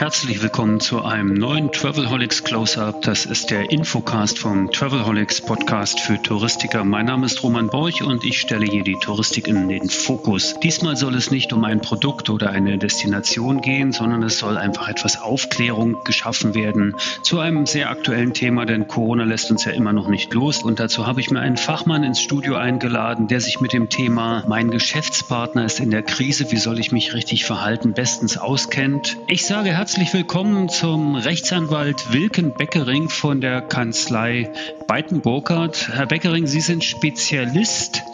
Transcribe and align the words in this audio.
Herzlich 0.00 0.40
willkommen 0.40 0.80
zu 0.80 1.04
einem 1.04 1.34
neuen 1.34 1.72
Travelholics 1.72 2.42
Close-Up. 2.42 3.02
Das 3.02 3.26
ist 3.26 3.50
der 3.50 3.70
Infocast 3.70 4.38
vom 4.38 4.70
Travelholics 4.70 5.42
Podcast 5.42 6.00
für 6.00 6.16
Touristiker. 6.22 6.84
Mein 6.84 7.04
Name 7.04 7.26
ist 7.26 7.42
Roman 7.42 7.66
Borch 7.66 8.02
und 8.02 8.24
ich 8.24 8.40
stelle 8.40 8.64
hier 8.64 8.82
die 8.82 8.96
Touristik 8.98 9.46
in 9.46 9.68
den 9.68 9.90
Fokus. 9.90 10.54
Diesmal 10.62 10.96
soll 10.96 11.16
es 11.16 11.30
nicht 11.30 11.52
um 11.52 11.64
ein 11.64 11.82
Produkt 11.82 12.30
oder 12.30 12.48
eine 12.48 12.78
Destination 12.78 13.60
gehen, 13.60 13.92
sondern 13.92 14.22
es 14.22 14.38
soll 14.38 14.56
einfach 14.56 14.88
etwas 14.88 15.20
Aufklärung 15.20 15.98
geschaffen 16.04 16.54
werden 16.54 16.96
zu 17.22 17.38
einem 17.38 17.66
sehr 17.66 17.90
aktuellen 17.90 18.32
Thema, 18.32 18.64
denn 18.64 18.88
Corona 18.88 19.24
lässt 19.24 19.50
uns 19.50 19.66
ja 19.66 19.72
immer 19.72 19.92
noch 19.92 20.08
nicht 20.08 20.32
los. 20.32 20.62
Und 20.62 20.80
dazu 20.80 21.06
habe 21.06 21.20
ich 21.20 21.30
mir 21.30 21.40
einen 21.40 21.58
Fachmann 21.58 22.04
ins 22.04 22.22
Studio 22.22 22.56
eingeladen, 22.56 23.28
der 23.28 23.42
sich 23.42 23.60
mit 23.60 23.74
dem 23.74 23.90
Thema 23.90 24.44
Mein 24.48 24.70
Geschäftspartner 24.70 25.66
ist 25.66 25.78
in 25.78 25.90
der 25.90 26.02
Krise, 26.02 26.50
wie 26.52 26.56
soll 26.56 26.78
ich 26.78 26.90
mich 26.90 27.12
richtig 27.12 27.44
verhalten, 27.44 27.92
bestens 27.92 28.38
auskennt. 28.38 29.18
Ich 29.26 29.44
sage 29.44 29.68
herzlich 29.68 29.89
herzlich 29.90 30.14
willkommen 30.14 30.68
zum 30.68 31.16
Rechtsanwalt 31.16 32.12
Wilken 32.12 32.54
Beckering 32.54 33.08
von 33.08 33.40
der 33.40 33.60
Kanzlei 33.60 34.52
Beiten-Burkhardt. 34.86 35.88
Herr 35.92 36.06
Beckering, 36.06 36.46
Sie 36.46 36.60
sind 36.60 36.84
Spezialist 36.84 38.04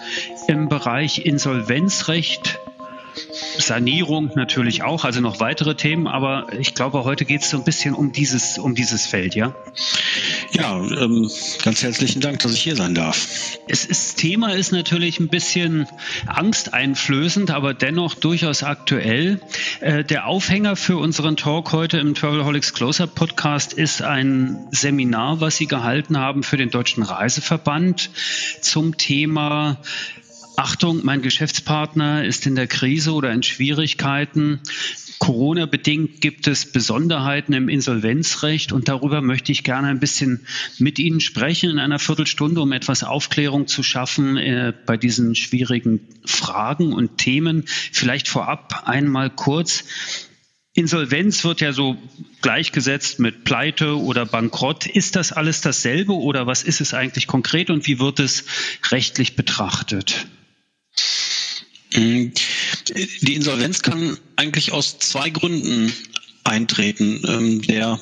im 0.49 0.71
Bereich 0.71 1.27
Insolvenzrecht 1.27 2.61
Sanierung 3.59 4.31
natürlich 4.35 4.83
auch, 4.83 5.05
also 5.05 5.21
noch 5.21 5.41
weitere 5.41 5.75
Themen, 5.75 6.07
aber 6.07 6.49
ich 6.59 6.75
glaube, 6.75 7.05
heute 7.05 7.25
geht 7.25 7.43
es 7.43 7.51
so 7.51 7.57
ein 7.57 7.65
bisschen 7.65 7.95
um 7.95 8.13
dieses, 8.13 8.59
um 8.59 8.75
dieses 8.75 9.07
Feld, 9.07 9.35
ja? 9.35 9.55
Ja, 10.53 10.77
ähm, 10.79 11.31
ganz 11.63 11.83
herzlichen 11.83 12.21
Dank, 12.21 12.39
dass 12.41 12.53
ich 12.53 12.63
hier 12.63 12.77
sein 12.77 12.95
darf. 12.95 13.27
Es 13.69 13.85
ist, 13.85 14.17
Thema 14.17 14.55
ist 14.55 14.73
natürlich 14.73 15.19
ein 15.21 15.29
bisschen 15.29 15.87
angsteinflößend, 16.27 17.51
aber 17.51 17.75
dennoch 17.75 18.15
durchaus 18.15 18.63
aktuell. 18.63 19.41
Äh, 19.81 20.05
der 20.05 20.27
Aufhänger 20.27 20.77
für 20.77 20.97
unseren 20.99 21.37
Talk 21.37 21.73
heute 21.73 21.99
im 21.99 22.15
Travelholics 22.15 22.75
Closer 22.75 23.07
Podcast 23.07 23.73
ist 23.73 24.03
ein 24.03 24.67
Seminar, 24.71 25.41
was 25.41 25.57
Sie 25.57 25.67
gehalten 25.67 26.19
haben 26.19 26.43
für 26.43 26.57
den 26.57 26.71
Deutschen 26.71 27.03
Reiseverband 27.03 28.11
zum 28.61 28.97
Thema 28.97 29.79
Achtung, 30.57 31.05
mein 31.05 31.21
Geschäftspartner 31.21 32.25
ist 32.25 32.47
in 32.47 32.55
der 32.55 32.67
Krise 32.67 33.13
oder 33.13 33.31
in 33.31 33.43
Schwierigkeiten. 33.43 34.61
Corona-bedingt 35.19 36.23
gibt 36.23 36.47
es 36.47 36.73
Besonderheiten 36.73 37.53
im 37.53 37.69
Insolvenzrecht 37.69 38.73
und 38.73 38.89
darüber 38.89 39.21
möchte 39.21 39.53
ich 39.53 39.65
gerne 39.65 39.89
ein 39.89 40.01
bisschen 40.01 40.47
mit 40.79 40.99
Ihnen 40.99 41.21
sprechen 41.21 41.69
in 41.69 41.79
einer 41.79 41.99
Viertelstunde, 41.99 42.63
um 42.63 42.73
etwas 42.73 43.05
Aufklärung 43.05 43.67
zu 43.67 43.83
schaffen 43.83 44.39
äh, 44.39 44.73
bei 44.87 44.97
diesen 44.97 45.35
schwierigen 45.35 46.01
Fragen 46.25 46.95
und 46.95 47.19
Themen. 47.19 47.65
Vielleicht 47.67 48.27
vorab 48.27 48.85
einmal 48.87 49.29
kurz. 49.29 49.85
Insolvenz 50.73 51.45
wird 51.45 51.61
ja 51.61 51.73
so 51.73 51.97
gleichgesetzt 52.41 53.19
mit 53.19 53.45
Pleite 53.45 53.99
oder 53.99 54.25
Bankrott. 54.25 54.87
Ist 54.87 55.17
das 55.17 55.33
alles 55.33 55.61
dasselbe 55.61 56.15
oder 56.15 56.47
was 56.47 56.63
ist 56.63 56.81
es 56.81 56.95
eigentlich 56.95 57.27
konkret 57.27 57.69
und 57.69 57.87
wie 57.87 57.99
wird 57.99 58.21
es 58.21 58.45
rechtlich 58.91 59.37
betrachtet? 59.37 60.27
Mm, 61.95 62.33
die 63.23 63.35
Insolvenz 63.35 63.83
kann 63.83 64.19
eigentlich 64.37 64.73
aus 64.73 64.99
zwei 64.99 65.31
Gründen 65.31 65.93
eintreten. 66.45 67.23
Ähm, 67.27 67.63
der, 67.63 68.01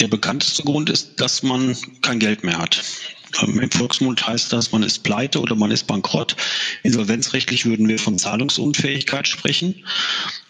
der 0.00 0.08
bekannteste 0.08 0.62
Grund 0.62 0.90
ist, 0.90 1.20
dass 1.20 1.42
man 1.42 1.76
kein 2.02 2.18
Geld 2.18 2.44
mehr 2.44 2.58
hat. 2.58 2.82
Ähm, 3.42 3.60
Im 3.60 3.70
Volksmund 3.70 4.26
heißt 4.26 4.52
das, 4.52 4.72
man 4.72 4.82
ist 4.82 5.00
pleite 5.02 5.40
oder 5.40 5.54
man 5.54 5.70
ist 5.70 5.86
bankrott. 5.86 6.36
Insolvenzrechtlich 6.82 7.66
würden 7.66 7.88
wir 7.88 7.98
von 7.98 8.18
Zahlungsunfähigkeit 8.18 9.28
sprechen. 9.28 9.84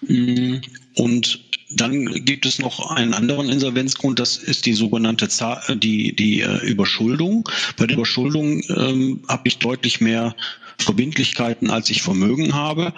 Mm, 0.03 0.56
und 0.94 1.41
dann 1.70 2.06
gibt 2.25 2.47
es 2.47 2.58
noch 2.58 2.91
einen 2.91 3.12
anderen 3.12 3.50
Insolvenzgrund, 3.50 4.19
das 4.19 4.37
ist 4.38 4.64
die 4.64 4.72
sogenannte 4.72 5.28
Zahl, 5.28 5.76
die, 5.76 6.16
die 6.16 6.41
äh, 6.41 6.64
Überschuldung. 6.64 7.48
Bei 7.76 7.87
der 7.87 7.97
Überschuldung 7.97 8.62
ähm, 8.70 9.22
habe 9.28 9.48
ich 9.48 9.58
deutlich 9.58 10.00
mehr 10.00 10.34
Verbindlichkeiten, 10.78 11.70
als 11.70 11.90
ich 11.90 12.02
Vermögen 12.02 12.54
habe. 12.54 12.94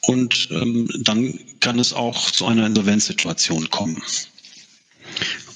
Und 0.00 0.48
ähm, 0.50 0.88
dann 1.00 1.38
kann 1.60 1.78
es 1.78 1.92
auch 1.92 2.30
zu 2.30 2.46
einer 2.46 2.66
Insolvenzsituation 2.66 3.70
kommen. 3.70 4.02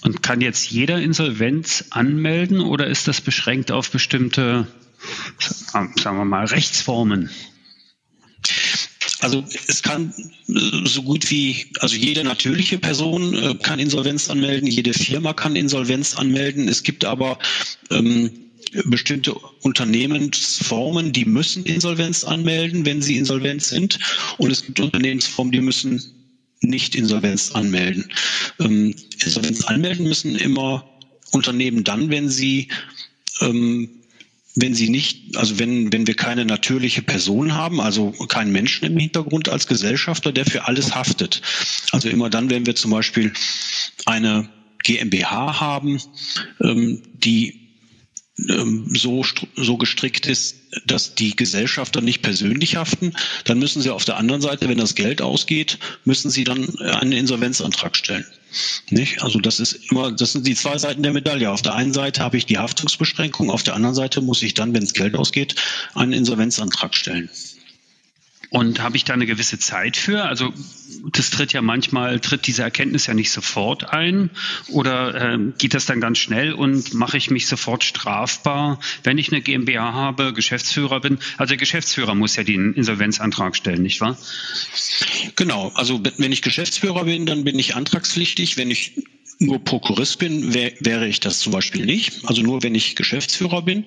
Und 0.02 0.22
kann 0.22 0.40
jetzt 0.40 0.70
jeder 0.70 1.00
Insolvenz 1.00 1.84
anmelden 1.90 2.60
oder 2.60 2.86
ist 2.88 3.06
das 3.06 3.20
beschränkt 3.20 3.70
auf 3.70 3.90
bestimmte, 3.90 4.66
sagen 5.38 5.94
wir 6.02 6.24
mal, 6.24 6.44
Rechtsformen? 6.44 7.30
Also 9.20 9.44
es 9.68 9.82
kann 9.82 10.12
äh, 10.48 10.84
so 10.84 11.04
gut 11.04 11.30
wie, 11.30 11.66
also 11.78 11.94
jede 11.94 12.24
natürliche 12.24 12.78
Person 12.78 13.34
äh, 13.34 13.54
kann 13.54 13.78
Insolvenz 13.78 14.28
anmelden, 14.28 14.66
jede 14.68 14.92
Firma 14.92 15.32
kann 15.32 15.54
Insolvenz 15.54 16.16
anmelden. 16.16 16.66
Es 16.66 16.82
gibt 16.82 17.04
aber 17.04 17.38
ähm, 17.90 18.41
bestimmte 18.84 19.34
Unternehmensformen, 19.34 21.12
die 21.12 21.24
müssen 21.24 21.64
Insolvenz 21.64 22.24
anmelden, 22.24 22.84
wenn 22.86 23.02
sie 23.02 23.16
insolvent 23.16 23.62
sind. 23.62 23.98
Und 24.38 24.50
es 24.50 24.64
gibt 24.64 24.80
Unternehmensformen, 24.80 25.52
die 25.52 25.60
müssen 25.60 26.02
nicht 26.60 26.94
Insolvenz 26.94 27.52
anmelden. 27.52 28.10
Ähm, 28.60 28.94
Insolvenz 29.24 29.64
anmelden 29.64 30.06
müssen 30.06 30.36
immer 30.36 30.88
Unternehmen 31.32 31.84
dann, 31.84 32.10
wenn 32.10 32.28
sie 32.28 32.68
ähm, 33.40 33.88
wenn 34.54 34.74
sie 34.74 34.90
nicht, 34.90 35.36
also 35.36 35.58
wenn, 35.58 35.92
wenn 35.92 36.06
wir 36.06 36.14
keine 36.14 36.44
natürliche 36.44 37.02
Person 37.02 37.54
haben, 37.54 37.80
also 37.80 38.12
keinen 38.28 38.52
Menschen 38.52 38.86
im 38.86 38.98
Hintergrund 38.98 39.48
als 39.48 39.66
Gesellschafter, 39.66 40.30
der 40.30 40.44
für 40.44 40.66
alles 40.66 40.94
haftet. 40.94 41.40
Also 41.90 42.08
immer 42.10 42.28
dann, 42.28 42.50
wenn 42.50 42.66
wir 42.66 42.74
zum 42.74 42.90
Beispiel 42.90 43.32
eine 44.04 44.50
GmbH 44.82 45.60
haben, 45.60 46.00
ähm, 46.60 47.02
die 47.14 47.61
so, 48.36 49.24
so 49.56 49.76
gestrickt 49.76 50.26
ist, 50.26 50.56
dass 50.86 51.14
die 51.14 51.36
Gesellschafter 51.36 52.00
nicht 52.00 52.22
persönlich 52.22 52.76
haften, 52.76 53.12
dann 53.44 53.58
müssen 53.58 53.82
sie 53.82 53.90
auf 53.90 54.04
der 54.04 54.16
anderen 54.16 54.40
Seite, 54.40 54.68
wenn 54.68 54.78
das 54.78 54.94
Geld 54.94 55.20
ausgeht, 55.20 55.78
müssen 56.04 56.30
sie 56.30 56.44
dann 56.44 56.78
einen 56.78 57.12
Insolvenzantrag 57.12 57.94
stellen. 57.94 58.24
Nicht? 58.90 59.22
Also 59.22 59.38
das 59.38 59.60
ist 59.60 59.90
immer, 59.90 60.12
das 60.12 60.32
sind 60.32 60.46
die 60.46 60.54
zwei 60.54 60.78
Seiten 60.78 61.02
der 61.02 61.12
Medaille. 61.12 61.50
Auf 61.50 61.62
der 61.62 61.74
einen 61.74 61.92
Seite 61.92 62.22
habe 62.22 62.36
ich 62.38 62.46
die 62.46 62.58
Haftungsbeschränkung, 62.58 63.50
auf 63.50 63.62
der 63.62 63.74
anderen 63.74 63.94
Seite 63.94 64.22
muss 64.22 64.42
ich 64.42 64.54
dann, 64.54 64.72
wenn 64.74 64.82
das 64.82 64.94
Geld 64.94 65.14
ausgeht, 65.14 65.54
einen 65.94 66.12
Insolvenzantrag 66.12 66.94
stellen. 66.94 67.28
Und 68.52 68.82
habe 68.82 68.98
ich 68.98 69.04
da 69.04 69.14
eine 69.14 69.24
gewisse 69.24 69.58
Zeit 69.58 69.96
für? 69.96 70.24
Also 70.24 70.52
das 71.10 71.30
tritt 71.30 71.54
ja 71.54 71.62
manchmal, 71.62 72.20
tritt 72.20 72.46
diese 72.46 72.62
Erkenntnis 72.62 73.06
ja 73.06 73.14
nicht 73.14 73.30
sofort 73.30 73.94
ein 73.94 74.28
oder 74.68 75.14
äh, 75.14 75.38
geht 75.56 75.72
das 75.72 75.86
dann 75.86 76.02
ganz 76.02 76.18
schnell 76.18 76.52
und 76.52 76.92
mache 76.92 77.16
ich 77.16 77.30
mich 77.30 77.46
sofort 77.46 77.82
strafbar, 77.82 78.78
wenn 79.04 79.16
ich 79.16 79.32
eine 79.32 79.40
GmbH 79.40 79.94
habe, 79.94 80.34
Geschäftsführer 80.34 81.00
bin? 81.00 81.18
Also 81.38 81.52
der 81.52 81.56
Geschäftsführer 81.56 82.14
muss 82.14 82.36
ja 82.36 82.44
den 82.44 82.74
Insolvenzantrag 82.74 83.56
stellen, 83.56 83.82
nicht 83.82 84.02
wahr? 84.02 84.18
Genau, 85.34 85.72
also 85.74 86.02
wenn 86.18 86.30
ich 86.30 86.42
Geschäftsführer 86.42 87.04
bin, 87.04 87.24
dann 87.24 87.44
bin 87.44 87.58
ich 87.58 87.74
antragspflichtig. 87.74 88.58
Wenn 88.58 88.70
ich 88.70 89.02
nur 89.38 89.64
Prokurist 89.64 90.18
bin, 90.18 90.52
wär, 90.52 90.72
wäre 90.80 91.08
ich 91.08 91.20
das 91.20 91.40
zum 91.40 91.52
Beispiel 91.52 91.86
nicht. 91.86 92.26
Also 92.26 92.42
nur 92.42 92.62
wenn 92.62 92.74
ich 92.74 92.96
Geschäftsführer 92.96 93.62
bin, 93.62 93.86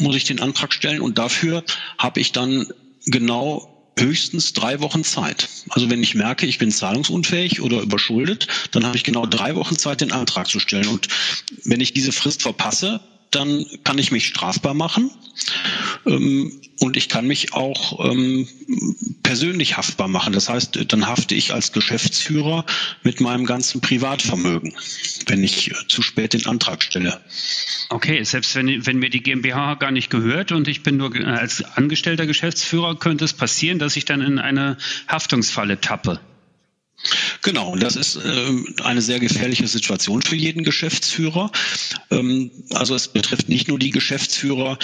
muss 0.00 0.16
ich 0.16 0.24
den 0.24 0.40
Antrag 0.40 0.72
stellen 0.72 1.02
und 1.02 1.18
dafür 1.18 1.62
habe 1.98 2.20
ich 2.20 2.32
dann 2.32 2.66
genau 3.04 3.71
höchstens 3.98 4.52
drei 4.52 4.80
Wochen 4.80 5.04
Zeit. 5.04 5.48
Also 5.68 5.90
wenn 5.90 6.02
ich 6.02 6.14
merke, 6.14 6.46
ich 6.46 6.58
bin 6.58 6.70
zahlungsunfähig 6.70 7.60
oder 7.60 7.80
überschuldet, 7.80 8.46
dann 8.70 8.84
habe 8.84 8.96
ich 8.96 9.04
genau 9.04 9.26
drei 9.26 9.54
Wochen 9.54 9.76
Zeit, 9.76 10.00
den 10.00 10.12
Antrag 10.12 10.48
zu 10.48 10.60
stellen. 10.60 10.88
Und 10.88 11.08
wenn 11.64 11.80
ich 11.80 11.92
diese 11.92 12.12
Frist 12.12 12.42
verpasse, 12.42 13.00
dann 13.32 13.66
kann 13.84 13.98
ich 13.98 14.12
mich 14.12 14.26
strafbar 14.26 14.74
machen 14.74 15.10
ähm, 16.06 16.60
und 16.80 16.96
ich 16.96 17.08
kann 17.08 17.26
mich 17.26 17.52
auch 17.54 18.04
ähm, 18.04 18.48
persönlich 19.22 19.76
haftbar 19.76 20.08
machen. 20.08 20.32
Das 20.32 20.48
heißt, 20.48 20.92
dann 20.92 21.06
hafte 21.06 21.34
ich 21.34 21.52
als 21.52 21.72
Geschäftsführer 21.72 22.64
mit 23.02 23.20
meinem 23.20 23.46
ganzen 23.46 23.80
Privatvermögen, 23.80 24.74
wenn 25.26 25.42
ich 25.42 25.70
äh, 25.70 25.74
zu 25.88 26.02
spät 26.02 26.32
den 26.32 26.46
Antrag 26.46 26.82
stelle. 26.82 27.20
Okay, 27.88 28.22
selbst 28.24 28.54
wenn, 28.54 28.86
wenn 28.86 28.98
mir 28.98 29.10
die 29.10 29.22
GmbH 29.22 29.74
gar 29.74 29.90
nicht 29.90 30.10
gehört 30.10 30.52
und 30.52 30.68
ich 30.68 30.82
bin 30.82 30.96
nur 30.96 31.14
äh, 31.14 31.24
als 31.24 31.62
angestellter 31.62 32.26
Geschäftsführer, 32.26 32.98
könnte 32.98 33.24
es 33.24 33.32
passieren, 33.32 33.78
dass 33.78 33.96
ich 33.96 34.04
dann 34.04 34.20
in 34.20 34.38
eine 34.38 34.76
Haftungsfalle 35.08 35.80
tappe. 35.80 36.20
Genau, 37.42 37.74
das 37.74 37.96
ist 37.96 38.16
äh, 38.16 38.82
eine 38.84 39.02
sehr 39.02 39.18
gefährliche 39.18 39.66
Situation 39.66 40.22
für 40.22 40.36
jeden 40.36 40.62
Geschäftsführer. 40.62 41.50
Ähm, 42.10 42.52
also 42.70 42.94
es 42.94 43.08
betrifft 43.08 43.48
nicht 43.48 43.66
nur 43.66 43.80
die 43.80 43.90
Geschäftsführer, 43.90 44.78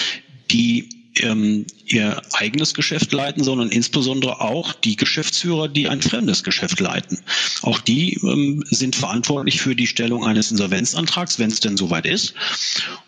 die 0.51 0.89
ähm, 1.17 1.65
ihr 1.85 2.21
eigenes 2.33 2.73
Geschäft 2.73 3.11
leiten, 3.11 3.43
sondern 3.43 3.69
insbesondere 3.69 4.41
auch 4.41 4.73
die 4.73 4.95
Geschäftsführer, 4.95 5.67
die 5.67 5.87
ein 5.87 6.01
fremdes 6.01 6.43
Geschäft 6.43 6.79
leiten. 6.79 7.19
Auch 7.61 7.79
die 7.79 8.13
ähm, 8.23 8.63
sind 8.69 8.95
verantwortlich 8.95 9.59
für 9.61 9.75
die 9.75 9.87
Stellung 9.87 10.25
eines 10.25 10.51
Insolvenzantrags, 10.51 11.39
wenn 11.39 11.49
es 11.49 11.59
denn 11.59 11.77
soweit 11.77 12.05
ist. 12.05 12.33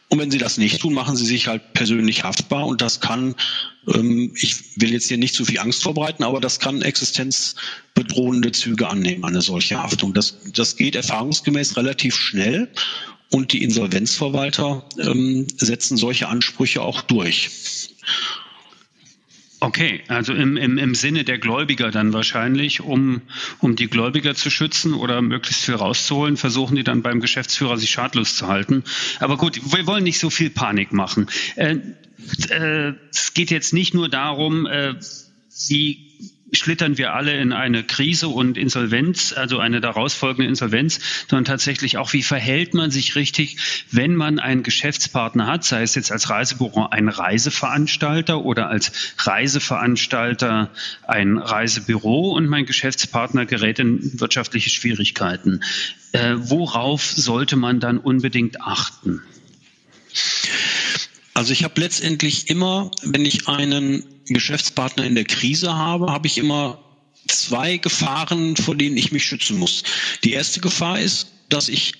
Und 0.09 0.19
wenn 0.19 0.31
sie 0.31 0.39
das 0.39 0.57
nicht 0.57 0.81
tun, 0.81 0.93
machen 0.93 1.15
sie 1.15 1.25
sich 1.25 1.47
halt 1.47 1.71
persönlich 1.73 2.25
haftbar 2.25 2.67
und 2.67 2.81
das 2.81 2.99
kann, 2.99 3.35
ähm, 3.87 4.33
ich 4.35 4.55
will 4.75 4.91
jetzt 4.91 5.07
hier 5.07 5.17
nicht 5.17 5.33
zu 5.33 5.45
viel 5.45 5.59
Angst 5.59 5.83
verbreiten, 5.83 6.25
aber 6.25 6.41
das 6.41 6.59
kann 6.59 6.81
existenzbedrohende 6.81 8.51
Züge 8.51 8.89
annehmen, 8.89 9.23
eine 9.23 9.41
solche 9.41 9.81
Haftung. 9.81 10.13
Das, 10.13 10.37
das 10.53 10.75
geht 10.75 10.95
erfahrungsgemäß 10.95 11.77
relativ 11.77 12.17
schnell 12.17 12.69
und 13.31 13.53
die 13.53 13.63
Insolvenzverwalter 13.63 14.83
ähm, 14.99 15.47
setzen 15.55 15.95
solche 15.95 16.27
Ansprüche 16.27 16.81
auch 16.81 17.01
durch. 17.01 17.80
Okay, 19.63 20.01
also 20.07 20.33
im, 20.33 20.57
im, 20.57 20.79
im 20.79 20.95
Sinne 20.95 21.23
der 21.23 21.37
Gläubiger 21.37 21.91
dann 21.91 22.13
wahrscheinlich, 22.13 22.81
um, 22.81 23.21
um 23.59 23.75
die 23.75 23.85
Gläubiger 23.87 24.33
zu 24.33 24.49
schützen 24.49 24.95
oder 24.95 25.21
möglichst 25.21 25.65
viel 25.65 25.75
rauszuholen, 25.75 26.35
versuchen 26.35 26.75
die 26.75 26.83
dann 26.83 27.03
beim 27.03 27.19
Geschäftsführer 27.21 27.77
sich 27.77 27.91
schadlos 27.91 28.35
zu 28.35 28.47
halten. 28.47 28.83
Aber 29.19 29.37
gut, 29.37 29.61
wir 29.75 29.85
wollen 29.85 30.03
nicht 30.03 30.17
so 30.17 30.31
viel 30.31 30.49
Panik 30.49 30.93
machen. 30.93 31.27
Äh, 31.57 31.77
äh, 32.49 32.93
es 33.11 33.35
geht 33.35 33.51
jetzt 33.51 33.71
nicht 33.71 33.93
nur 33.93 34.09
darum, 34.09 34.65
äh, 34.65 34.95
wie 35.67 36.10
schlittern 36.51 36.97
wir 36.97 37.13
alle 37.13 37.33
in 37.37 37.53
eine 37.53 37.83
Krise 37.83 38.27
und 38.27 38.57
Insolvenz, 38.57 39.33
also 39.33 39.59
eine 39.59 39.81
daraus 39.81 40.13
folgende 40.13 40.49
Insolvenz, 40.49 40.99
sondern 41.29 41.45
tatsächlich 41.45 41.97
auch, 41.97 42.13
wie 42.13 42.23
verhält 42.23 42.73
man 42.73 42.91
sich 42.91 43.15
richtig, 43.15 43.85
wenn 43.91 44.15
man 44.15 44.39
einen 44.39 44.63
Geschäftspartner 44.63 45.47
hat, 45.47 45.63
sei 45.63 45.81
es 45.83 45.95
jetzt 45.95 46.11
als 46.11 46.29
Reisebüro 46.29 46.87
ein 46.87 47.07
Reiseveranstalter 47.09 48.43
oder 48.43 48.69
als 48.69 48.91
Reiseveranstalter 49.17 50.69
ein 51.07 51.37
Reisebüro 51.37 52.31
und 52.31 52.47
mein 52.47 52.65
Geschäftspartner 52.65 53.45
gerät 53.45 53.79
in 53.79 54.19
wirtschaftliche 54.19 54.69
Schwierigkeiten. 54.69 55.61
Äh, 56.11 56.35
worauf 56.37 57.03
sollte 57.03 57.55
man 57.55 57.79
dann 57.79 57.97
unbedingt 57.97 58.61
achten? 58.61 59.21
Also 61.33 61.53
ich 61.53 61.63
habe 61.63 61.79
letztendlich 61.79 62.49
immer, 62.49 62.91
wenn 63.03 63.25
ich 63.25 63.47
einen 63.47 64.03
Geschäftspartner 64.25 65.05
in 65.05 65.15
der 65.15 65.23
Krise 65.23 65.75
habe, 65.75 66.11
habe 66.11 66.27
ich 66.27 66.37
immer 66.37 66.83
zwei 67.27 67.77
Gefahren, 67.77 68.57
vor 68.57 68.75
denen 68.75 68.97
ich 68.97 69.11
mich 69.11 69.23
schützen 69.23 69.57
muss. 69.57 69.83
Die 70.23 70.33
erste 70.33 70.59
Gefahr 70.59 70.99
ist, 70.99 71.27
dass 71.49 71.69
ich 71.69 71.93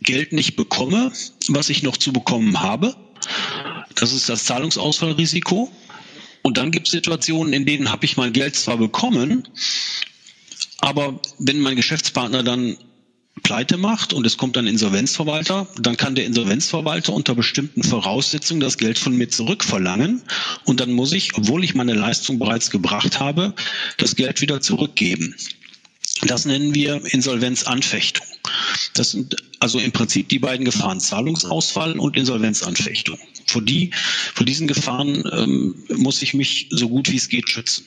Geld 0.00 0.32
nicht 0.32 0.56
bekomme, 0.56 1.12
was 1.48 1.68
ich 1.68 1.82
noch 1.82 1.96
zu 1.96 2.12
bekommen 2.12 2.60
habe. 2.60 2.96
Das 3.94 4.12
ist 4.12 4.28
das 4.28 4.44
Zahlungsausfallrisiko. 4.44 5.70
Und 6.42 6.56
dann 6.56 6.72
gibt 6.72 6.88
es 6.88 6.92
Situationen, 6.92 7.52
in 7.52 7.66
denen 7.66 7.92
habe 7.92 8.04
ich 8.04 8.16
mein 8.16 8.32
Geld 8.32 8.56
zwar 8.56 8.76
bekommen, 8.76 9.46
aber 10.78 11.20
wenn 11.38 11.60
mein 11.60 11.76
Geschäftspartner 11.76 12.42
dann 12.42 12.76
pleite 13.42 13.76
macht 13.76 14.12
und 14.12 14.26
es 14.26 14.36
kommt 14.36 14.56
ein 14.56 14.66
Insolvenzverwalter, 14.66 15.66
dann 15.78 15.96
kann 15.96 16.14
der 16.14 16.26
Insolvenzverwalter 16.26 17.12
unter 17.12 17.34
bestimmten 17.34 17.82
Voraussetzungen 17.82 18.60
das 18.60 18.78
Geld 18.78 18.98
von 18.98 19.16
mir 19.16 19.28
zurückverlangen 19.28 20.22
und 20.64 20.80
dann 20.80 20.92
muss 20.92 21.12
ich, 21.12 21.36
obwohl 21.36 21.64
ich 21.64 21.74
meine 21.74 21.94
Leistung 21.94 22.38
bereits 22.38 22.70
gebracht 22.70 23.20
habe, 23.20 23.54
das 23.96 24.16
Geld 24.16 24.40
wieder 24.40 24.60
zurückgeben. 24.60 25.34
Das 26.22 26.44
nennen 26.44 26.74
wir 26.74 27.02
Insolvenzanfechtung. 27.12 28.26
Das 28.94 29.10
sind 29.10 29.36
also 29.58 29.78
im 29.78 29.92
Prinzip 29.92 30.28
die 30.28 30.38
beiden 30.38 30.64
Gefahren, 30.64 31.00
Zahlungsausfall 31.00 31.98
und 31.98 32.16
Insolvenzanfechtung. 32.16 33.18
Vor, 33.46 33.62
die, 33.62 33.90
vor 34.34 34.46
diesen 34.46 34.68
Gefahren 34.68 35.24
ähm, 35.32 35.74
muss 35.96 36.22
ich 36.22 36.34
mich 36.34 36.68
so 36.70 36.88
gut 36.88 37.10
wie 37.10 37.16
es 37.16 37.28
geht 37.28 37.48
schützen. 37.48 37.86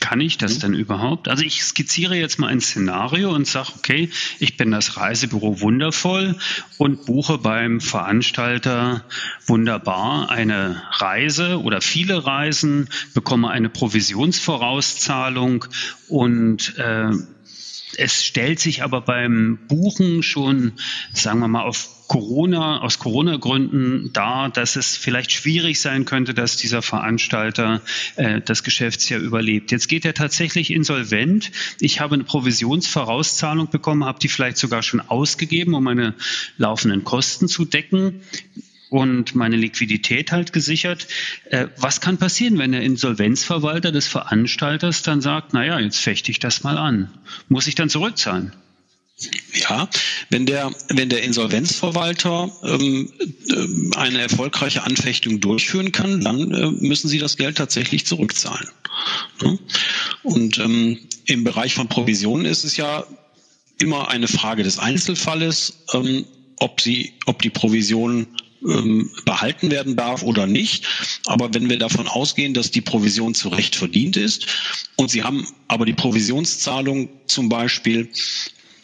Kann 0.00 0.20
ich 0.20 0.38
das 0.38 0.56
mhm. 0.56 0.60
denn 0.60 0.74
überhaupt? 0.74 1.28
Also 1.28 1.44
ich 1.44 1.62
skizziere 1.62 2.16
jetzt 2.16 2.38
mal 2.38 2.48
ein 2.48 2.60
Szenario 2.60 3.34
und 3.34 3.46
sage, 3.46 3.70
okay, 3.76 4.10
ich 4.38 4.56
bin 4.56 4.70
das 4.70 4.96
Reisebüro 4.96 5.60
wundervoll 5.60 6.36
und 6.78 7.06
buche 7.06 7.38
beim 7.38 7.80
Veranstalter 7.80 9.04
wunderbar 9.46 10.30
eine 10.30 10.82
Reise 10.90 11.60
oder 11.62 11.80
viele 11.80 12.26
Reisen, 12.26 12.88
bekomme 13.14 13.50
eine 13.50 13.68
Provisionsvorauszahlung 13.68 15.66
und 16.08 16.76
äh, 16.78 17.10
es 17.98 18.24
stellt 18.24 18.60
sich 18.60 18.82
aber 18.82 19.00
beim 19.00 19.58
Buchen 19.68 20.22
schon, 20.22 20.72
sagen 21.12 21.40
wir 21.40 21.48
mal, 21.48 21.62
auf 21.62 21.88
Corona, 22.06 22.82
aus 22.82 22.98
Corona-Gründen 22.98 24.10
dar, 24.12 24.50
dass 24.50 24.76
es 24.76 24.96
vielleicht 24.96 25.32
schwierig 25.32 25.80
sein 25.80 26.04
könnte, 26.04 26.34
dass 26.34 26.56
dieser 26.56 26.82
Veranstalter 26.82 27.80
äh, 28.16 28.40
das 28.42 28.62
Geschäftsjahr 28.62 29.20
überlebt. 29.20 29.72
Jetzt 29.72 29.88
geht 29.88 30.04
er 30.04 30.12
tatsächlich 30.12 30.70
insolvent. 30.70 31.50
Ich 31.80 32.00
habe 32.00 32.14
eine 32.14 32.24
Provisionsvorauszahlung 32.24 33.70
bekommen, 33.70 34.04
habe 34.04 34.18
die 34.18 34.28
vielleicht 34.28 34.58
sogar 34.58 34.82
schon 34.82 35.00
ausgegeben, 35.00 35.74
um 35.74 35.84
meine 35.84 36.14
laufenden 36.58 37.04
Kosten 37.04 37.48
zu 37.48 37.64
decken 37.64 38.20
und 38.94 39.34
meine 39.34 39.56
Liquidität 39.56 40.30
halt 40.30 40.52
gesichert. 40.52 41.08
Äh, 41.46 41.66
was 41.76 42.00
kann 42.00 42.16
passieren, 42.16 42.58
wenn 42.58 42.70
der 42.70 42.82
Insolvenzverwalter 42.82 43.90
des 43.90 44.06
Veranstalters 44.06 45.02
dann 45.02 45.20
sagt, 45.20 45.52
naja, 45.52 45.80
jetzt 45.80 45.98
fechte 45.98 46.30
ich 46.30 46.38
das 46.38 46.62
mal 46.62 46.78
an? 46.78 47.10
Muss 47.48 47.66
ich 47.66 47.74
dann 47.74 47.88
zurückzahlen? 47.88 48.52
Ja, 49.52 49.88
wenn 50.30 50.46
der, 50.46 50.70
wenn 50.90 51.08
der 51.08 51.24
Insolvenzverwalter 51.24 52.52
ähm, 52.62 53.12
äh, 53.48 53.96
eine 53.96 54.20
erfolgreiche 54.20 54.84
Anfechtung 54.84 55.40
durchführen 55.40 55.90
kann, 55.90 56.20
dann 56.20 56.52
äh, 56.52 56.70
müssen 56.70 57.08
Sie 57.08 57.18
das 57.18 57.36
Geld 57.36 57.56
tatsächlich 57.58 58.06
zurückzahlen. 58.06 58.68
Und 60.22 60.58
ähm, 60.58 61.00
im 61.24 61.42
Bereich 61.42 61.74
von 61.74 61.88
Provisionen 61.88 62.46
ist 62.46 62.62
es 62.62 62.76
ja 62.76 63.04
immer 63.80 64.08
eine 64.08 64.28
Frage 64.28 64.62
des 64.62 64.78
Einzelfalles, 64.78 65.84
ähm, 65.94 66.26
ob, 66.60 66.80
sie, 66.80 67.14
ob 67.26 67.42
die 67.42 67.50
Provision 67.50 68.28
ähm, 68.64 69.10
behalten 69.24 69.70
werden 69.70 69.96
darf 69.96 70.22
oder 70.22 70.46
nicht. 70.46 70.86
Aber 71.26 71.52
wenn 71.54 71.68
wir 71.68 71.78
davon 71.78 72.08
ausgehen, 72.08 72.54
dass 72.54 72.70
die 72.70 72.80
Provision 72.80 73.34
zu 73.34 73.48
Recht 73.48 73.76
verdient 73.76 74.16
ist 74.16 74.46
und 74.96 75.10
Sie 75.10 75.22
haben 75.22 75.46
aber 75.68 75.86
die 75.86 75.92
Provisionszahlung 75.92 77.08
zum 77.26 77.48
Beispiel 77.48 78.08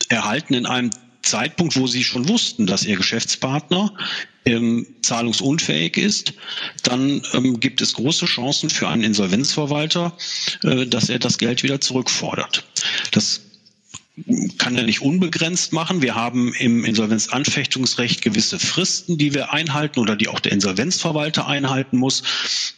erhalten 0.08 0.54
in 0.54 0.66
einem 0.66 0.90
Zeitpunkt, 1.22 1.76
wo 1.76 1.86
Sie 1.86 2.04
schon 2.04 2.28
wussten, 2.28 2.66
dass 2.66 2.84
Ihr 2.84 2.96
Geschäftspartner 2.96 3.94
ähm, 4.46 4.86
zahlungsunfähig 5.02 5.96
ist, 5.96 6.32
dann 6.82 7.22
ähm, 7.34 7.60
gibt 7.60 7.80
es 7.82 7.92
große 7.92 8.26
Chancen 8.26 8.70
für 8.70 8.88
einen 8.88 9.04
Insolvenzverwalter, 9.04 10.16
äh, 10.62 10.86
dass 10.86 11.10
er 11.10 11.18
das 11.18 11.38
Geld 11.38 11.62
wieder 11.62 11.80
zurückfordert. 11.80 12.64
Das 13.12 13.42
kann 14.58 14.76
er 14.76 14.82
nicht 14.82 15.02
unbegrenzt 15.02 15.72
machen. 15.72 16.02
Wir 16.02 16.14
haben 16.14 16.54
im 16.54 16.84
Insolvenzanfechtungsrecht 16.84 18.22
gewisse 18.22 18.58
Fristen, 18.58 19.18
die 19.18 19.34
wir 19.34 19.52
einhalten 19.52 20.00
oder 20.00 20.16
die 20.16 20.28
auch 20.28 20.40
der 20.40 20.52
Insolvenzverwalter 20.52 21.46
einhalten 21.46 21.96
muss. 21.96 22.22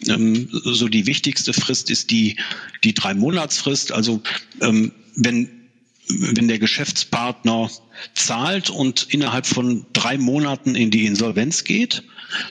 Ähm, 0.06 0.48
so 0.50 0.88
die 0.88 1.06
wichtigste 1.06 1.52
Frist 1.52 1.90
ist 1.90 2.10
die, 2.10 2.36
die 2.84 2.94
drei 2.94 3.14
Monatsfrist. 3.14 3.92
Also 3.92 4.22
ähm, 4.60 4.92
wenn 5.14 5.61
wenn 6.18 6.48
der 6.48 6.58
Geschäftspartner 6.58 7.70
zahlt 8.14 8.70
und 8.70 9.06
innerhalb 9.10 9.46
von 9.46 9.86
drei 9.92 10.18
Monaten 10.18 10.74
in 10.74 10.90
die 10.90 11.06
Insolvenz 11.06 11.64
geht, 11.64 12.02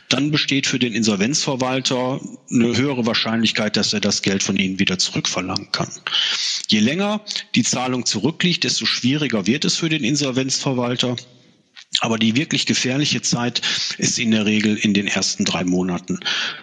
dann 0.10 0.32
besteht 0.32 0.68
für 0.68 0.80
den 0.80 0.94
Insolvenzverwalter 0.94 2.22
eine 2.50 2.78
höhere 2.78 3.06
Wahrscheinlichkeit, 3.06 3.78
dass 3.78 3.94
er 3.94 4.00
das 4.00 4.22
Geld 4.22 4.44
von 4.44 4.58
Ihnen 4.58 4.80
wieder 4.80 5.00
zurückverlangen 5.00 5.72
kann. 5.72 5.90
Je 6.68 6.80
länger 6.80 7.22
die 7.56 7.64
Zahlung 7.64 8.06
zurückliegt, 8.06 8.64
desto 8.64 8.86
schwieriger 8.86 9.48
wird 9.48 9.66
es 9.66 9.76
für 9.76 9.90
den 9.90 10.04
Insolvenzverwalter. 10.04 11.16
Aber 12.00 12.18
die 12.18 12.36
wirklich 12.38 12.66
gefährliche 12.66 13.22
Zeit 13.22 13.62
ist 13.98 14.18
in 14.18 14.32
der 14.32 14.46
Regel 14.46 14.78
in 14.78 14.94
den 14.94 15.08
ersten 15.08 15.44
drei 15.44 15.66
Monaten 15.66 16.20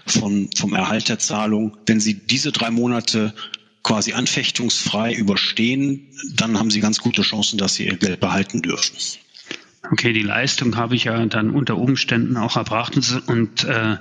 von, 0.06 0.48
vom 0.56 0.74
Erhalt 0.74 1.08
der 1.10 1.18
Zahlung. 1.18 1.76
Wenn 1.86 2.00
Sie 2.00 2.14
diese 2.14 2.50
drei 2.50 2.70
Monate 2.70 3.34
quasi 3.88 4.12
anfechtungsfrei 4.12 5.14
überstehen, 5.14 6.08
dann 6.34 6.58
haben 6.58 6.70
Sie 6.70 6.80
ganz 6.80 6.98
gute 6.98 7.22
Chancen, 7.22 7.56
dass 7.56 7.74
Sie 7.74 7.86
Ihr 7.86 7.96
Geld 7.96 8.20
behalten 8.20 8.60
dürfen 8.60 8.98
okay, 9.90 10.12
die 10.12 10.22
Leistung 10.22 10.76
habe 10.76 10.94
ich 10.94 11.04
ja 11.04 11.24
dann 11.26 11.50
unter 11.50 11.76
Umständen 11.76 12.36
auch 12.36 12.56
erbracht 12.56 12.98
und, 13.26 13.64
äh, 13.64 13.96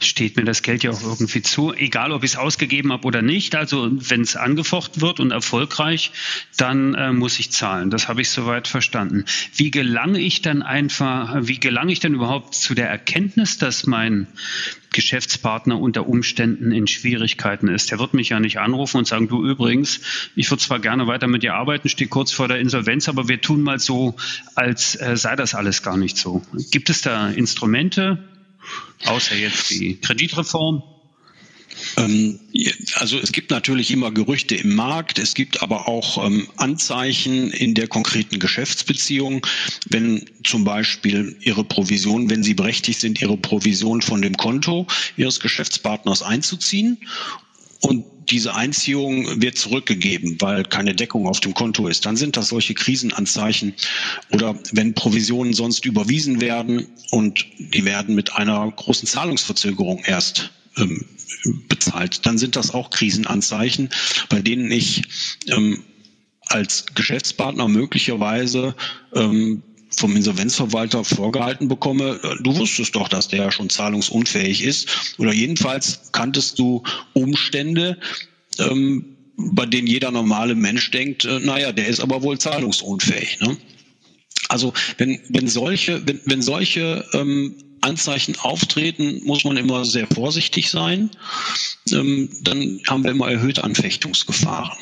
steht 0.00 0.36
mir 0.36 0.44
das 0.44 0.62
Geld 0.62 0.82
ja 0.82 0.90
auch 0.90 1.02
irgendwie 1.02 1.42
zu, 1.42 1.72
egal 1.72 2.12
ob 2.12 2.24
ich 2.24 2.32
es 2.32 2.36
ausgegeben 2.36 2.92
habe 2.92 3.06
oder 3.06 3.22
nicht. 3.22 3.54
Also 3.54 3.90
wenn 3.92 4.20
es 4.20 4.36
angefochten 4.36 5.02
wird 5.02 5.20
und 5.20 5.30
erfolgreich, 5.30 6.12
dann 6.56 6.94
äh, 6.94 7.12
muss 7.12 7.38
ich 7.38 7.50
zahlen. 7.50 7.90
Das 7.90 8.08
habe 8.08 8.22
ich 8.22 8.30
soweit 8.30 8.68
verstanden. 8.68 9.24
Wie 9.54 9.70
gelange 9.70 10.20
ich 10.20 10.42
dann 10.42 10.62
einfach, 10.62 11.36
wie 11.40 11.58
gelange 11.58 11.92
ich 11.92 12.00
dann 12.00 12.14
überhaupt 12.14 12.54
zu 12.54 12.74
der 12.74 12.88
Erkenntnis, 12.88 13.58
dass 13.58 13.86
mein 13.86 14.26
Geschäftspartner 14.92 15.78
unter 15.78 16.06
Umständen 16.08 16.72
in 16.72 16.86
Schwierigkeiten 16.86 17.68
ist. 17.68 17.90
Der 17.90 17.98
wird 17.98 18.14
mich 18.14 18.30
ja 18.30 18.40
nicht 18.40 18.58
anrufen 18.58 18.98
und 18.98 19.06
sagen, 19.06 19.28
du 19.28 19.44
übrigens, 19.44 20.00
ich 20.36 20.50
würde 20.50 20.62
zwar 20.62 20.78
gerne 20.80 21.06
weiter 21.06 21.26
mit 21.26 21.42
dir 21.42 21.54
arbeiten, 21.54 21.88
stehe 21.88 22.08
kurz 22.08 22.32
vor 22.32 22.48
der 22.48 22.58
Insolvenz, 22.58 23.08
aber 23.08 23.28
wir 23.28 23.40
tun 23.40 23.62
mal 23.62 23.78
so, 23.78 24.14
als 24.54 24.94
äh, 25.00 25.16
sei 25.16 25.36
das 25.36 25.54
alles 25.54 25.82
gar 25.82 25.96
nicht 25.96 26.16
so. 26.16 26.42
Gibt 26.70 26.90
es 26.90 27.02
da 27.02 27.28
Instrumente, 27.30 28.28
außer 29.04 29.36
jetzt 29.36 29.70
die 29.70 29.96
Kreditreform? 29.96 30.82
Ähm, 31.96 32.38
also 32.94 33.18
es 33.18 33.32
gibt 33.32 33.50
natürlich 33.50 33.90
immer 33.90 34.10
Gerüchte 34.10 34.54
im 34.54 34.74
Markt, 34.74 35.18
es 35.18 35.34
gibt 35.34 35.62
aber 35.62 35.88
auch 35.88 36.24
ähm, 36.24 36.48
Anzeichen 36.56 37.50
in 37.50 37.74
der 37.74 37.88
konkreten 37.88 38.38
Geschäftsbeziehung, 38.38 39.46
wenn 39.88 40.24
zum 40.44 40.64
Beispiel 40.64 41.36
Ihre 41.40 41.64
Provision, 41.64 42.30
wenn 42.30 42.42
Sie 42.42 42.54
berechtigt 42.54 43.00
sind, 43.00 43.20
Ihre 43.20 43.36
Provision 43.36 44.02
von 44.02 44.22
dem 44.22 44.36
Konto 44.36 44.86
Ihres 45.16 45.40
Geschäftspartners 45.40 46.22
einzuziehen 46.22 46.98
und 47.80 48.04
diese 48.30 48.54
Einziehung 48.54 49.42
wird 49.42 49.58
zurückgegeben, 49.58 50.40
weil 50.40 50.62
keine 50.62 50.94
Deckung 50.94 51.26
auf 51.26 51.40
dem 51.40 51.52
Konto 51.54 51.88
ist. 51.88 52.06
Dann 52.06 52.16
sind 52.16 52.36
das 52.36 52.48
solche 52.48 52.74
Krisenanzeichen 52.74 53.74
oder 54.30 54.56
wenn 54.72 54.94
Provisionen 54.94 55.52
sonst 55.52 55.84
überwiesen 55.84 56.40
werden 56.40 56.86
und 57.10 57.44
die 57.58 57.84
werden 57.84 58.14
mit 58.14 58.34
einer 58.34 58.70
großen 58.70 59.08
Zahlungsverzögerung 59.08 60.02
erst 60.04 60.52
ähm, 60.76 61.04
bezahlt, 61.68 62.26
dann 62.26 62.38
sind 62.38 62.56
das 62.56 62.72
auch 62.72 62.90
Krisenanzeichen, 62.90 63.90
bei 64.28 64.40
denen 64.40 64.70
ich 64.70 65.02
ähm, 65.48 65.82
als 66.46 66.86
Geschäftspartner 66.94 67.68
möglicherweise 67.68 68.74
ähm, 69.14 69.62
vom 69.96 70.16
Insolvenzverwalter 70.16 71.04
vorgehalten 71.04 71.68
bekomme, 71.68 72.20
äh, 72.22 72.42
du 72.42 72.56
wusstest 72.56 72.94
doch, 72.94 73.08
dass 73.08 73.28
der 73.28 73.50
schon 73.50 73.70
zahlungsunfähig 73.70 74.62
ist. 74.62 75.14
Oder 75.18 75.32
jedenfalls 75.32 76.12
kanntest 76.12 76.58
du 76.58 76.82
Umstände, 77.12 77.98
ähm, 78.58 79.16
bei 79.36 79.66
denen 79.66 79.86
jeder 79.86 80.10
normale 80.10 80.54
Mensch 80.54 80.90
denkt, 80.90 81.24
äh, 81.24 81.40
naja, 81.40 81.72
der 81.72 81.88
ist 81.88 82.00
aber 82.00 82.22
wohl 82.22 82.38
zahlungsunfähig. 82.38 83.40
Ne? 83.40 83.56
Also 84.48 84.72
wenn, 84.98 85.20
wenn 85.28 85.48
solche, 85.48 86.06
wenn, 86.06 86.20
wenn 86.24 86.42
solche 86.42 87.04
ähm, 87.12 87.54
Anzeichen 87.82 88.36
auftreten, 88.38 89.22
muss 89.24 89.44
man 89.44 89.56
immer 89.56 89.84
sehr 89.84 90.06
vorsichtig 90.06 90.70
sein. 90.70 91.10
Ähm, 91.90 92.30
dann 92.42 92.80
haben 92.88 93.04
wir 93.04 93.10
immer 93.10 93.30
erhöhte 93.30 93.64
Anfechtungsgefahren. 93.64 94.78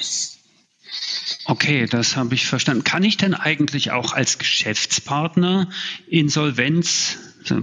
Okay, 1.46 1.86
das 1.86 2.16
habe 2.16 2.34
ich 2.34 2.46
verstanden. 2.46 2.84
Kann 2.84 3.02
ich 3.02 3.16
denn 3.16 3.34
eigentlich 3.34 3.90
auch 3.90 4.12
als 4.12 4.38
Geschäftspartner 4.38 5.68
Insolvenz 6.08 7.18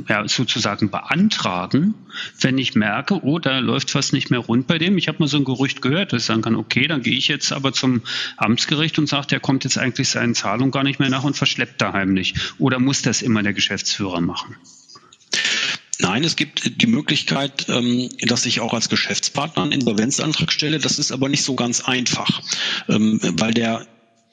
ja, 0.08 0.28
sozusagen 0.28 0.90
beantragen, 0.90 1.94
wenn 2.40 2.58
ich 2.58 2.76
merke, 2.76 3.24
oh, 3.24 3.40
da 3.40 3.60
läuft 3.60 3.94
was 3.96 4.12
nicht 4.12 4.32
mehr 4.32 4.40
rund 4.40 4.68
bei 4.68 4.78
dem. 4.78 4.98
Ich 4.98 5.08
habe 5.08 5.20
mal 5.20 5.28
so 5.28 5.38
ein 5.38 5.46
Gerücht 5.46 5.82
gehört, 5.82 6.14
dass 6.14 6.24
ich 6.24 6.28
sagen 6.28 6.42
kann, 6.42 6.56
okay, 6.56 6.88
dann 6.88 7.02
gehe 7.02 7.18
ich 7.18 7.28
jetzt 7.28 7.52
aber 7.52 7.74
zum 7.74 8.02
Amtsgericht 8.38 8.98
und 8.98 9.08
sage, 9.08 9.28
der 9.28 9.40
kommt 9.40 9.64
jetzt 9.64 9.78
eigentlich 9.78 10.10
seinen 10.10 10.36
Zahlungen 10.36 10.72
gar 10.72 10.84
nicht 10.84 11.00
mehr 11.00 11.10
nach 11.10 11.24
und 11.24 11.38
verschleppt 11.38 11.82
da 11.82 11.94
heimlich. 11.94 12.34
Oder 12.58 12.80
muss 12.80 13.02
das 13.02 13.22
immer 13.22 13.44
der 13.44 13.54
Geschäftsführer 13.54 14.22
machen? 14.22 14.56
Nein, 16.00 16.24
es 16.24 16.36
gibt 16.36 16.82
die 16.82 16.88
Möglichkeit, 16.88 17.68
ähm, 17.70 18.10
dass 18.22 18.46
ich 18.46 18.60
auch 18.60 18.74
als 18.74 18.90
Geschäftspartner 18.90 19.64
einen 19.64 19.72
Insolvenzantrag 19.72 20.52
stelle. 20.52 20.80
Das 20.80 21.00
ist 21.00 21.12
aber 21.12 21.28
nicht 21.30 21.44
so 21.44 21.56
ganz 21.56 21.82
einfach, 21.82 22.42
ähm, 22.88 23.20
weil 23.22 23.54
der 23.54 23.88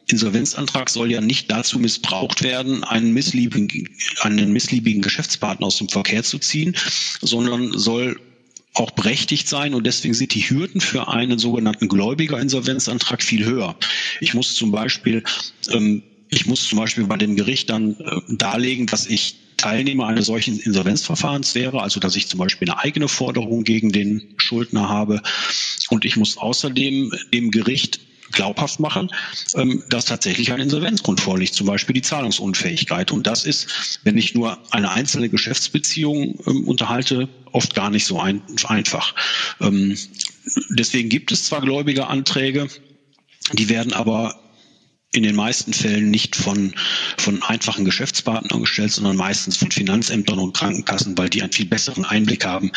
Insolvenzantrag 0.07 0.91
soll 0.91 1.11
ja 1.11 1.23
nicht 1.23 1.51
dazu 1.51 1.79
missbraucht 1.79 2.43
werden, 2.43 2.85
einen 2.85 3.13
missliebigen, 3.13 3.89
einen 4.21 4.53
missliebigen 4.53 5.01
Geschäftspartner 5.01 5.67
aus 5.67 5.79
dem 5.79 5.89
Verkehr 5.89 6.23
zu 6.23 6.39
ziehen, 6.39 6.77
sondern 7.23 7.79
soll 7.79 8.21
auch 8.75 8.91
berechtigt 8.91 9.49
sein 9.49 9.73
und 9.73 9.87
deswegen 9.87 10.15
sind 10.15 10.35
die 10.35 10.51
Hürden 10.51 10.81
für 10.81 11.09
einen 11.09 11.39
sogenannten 11.39 11.89
Gläubiger-Insolvenzantrag 11.89 13.23
viel 13.23 13.45
höher. 13.45 13.77
Ich 14.21 14.35
muss 14.35 14.55
zum 14.55 14.73
Beispiel 14.73 15.23
ähm, 15.71 16.03
ich 16.29 16.47
muss 16.47 16.67
zum 16.69 16.79
Beispiel 16.79 17.05
bei 17.05 17.17
dem 17.17 17.37
Gericht 17.37 17.71
dann 17.71 17.97
äh, 18.01 18.21
darlegen, 18.29 18.87
dass 18.87 19.07
ich 19.07 19.37
Teilnehmer 19.57 20.07
eines 20.07 20.27
solchen 20.27 20.59
Insolvenzverfahrens 20.59 21.55
wäre, 21.55 21.83
also 21.83 22.01
dass 22.01 22.17
ich 22.17 22.29
zum 22.29 22.39
Beispiel 22.39 22.71
eine 22.71 22.81
eigene 22.81 23.09
Forderung 23.09 23.65
gegen 23.65 23.93
den 23.93 24.35
Schuldner 24.37 24.89
habe. 24.89 25.23
Und 25.91 26.05
ich 26.05 26.17
muss 26.17 26.37
außerdem 26.37 27.13
dem 27.33 27.51
Gericht 27.51 28.01
glaubhaft 28.33 28.81
machen, 28.81 29.11
ähm, 29.55 29.83
dass 29.89 30.07
tatsächlich 30.07 30.53
ein 30.53 30.61
Insolvenzgrund 30.61 31.21
vorliegt, 31.21 31.55
zum 31.55 31.67
Beispiel 31.67 31.95
die 31.95 32.03
Zahlungsunfähigkeit. 32.03 33.13
Und 33.13 33.27
das 33.27 33.45
ist, 33.45 34.01
wenn 34.03 34.19
ich 34.19 34.35
nur 34.35 34.59
eine 34.73 34.91
einzelne 34.91 35.29
Geschäftsbeziehung 35.29 36.39
ähm, 36.47 36.65
unterhalte, 36.67 37.29
oft 37.53 37.75
gar 37.75 37.91
nicht 37.91 38.05
so 38.07 38.21
ein, 38.21 38.43
einfach. 38.65 39.15
Ähm, 39.61 39.97
deswegen 40.71 41.09
gibt 41.09 41.33
es 41.33 41.45
zwar 41.45 41.61
gläubige 41.61 42.09
Anträge, 42.09 42.69
die 43.53 43.69
werden 43.69 43.93
aber 43.93 44.41
in 45.15 45.23
den 45.23 45.37
meisten 45.37 45.73
Fällen 45.73 46.11
nicht 46.11 46.35
von, 46.35 46.75
von 47.19 47.43
einfachen 47.43 47.85
Geschäftspartnern 47.85 48.61
gestellt, 48.61 48.93
sondern 48.93 49.17
meistens 49.17 49.57
von 49.57 49.71
Finanzämtern 49.71 50.39
und 50.39 50.57
Krankenkassen, 50.57 51.17
weil 51.17 51.31
die 51.31 51.43
einen 51.43 51.53
viel 51.53 51.67
besseren 51.67 52.05
Einblick 52.05 52.45
haben 52.45 52.73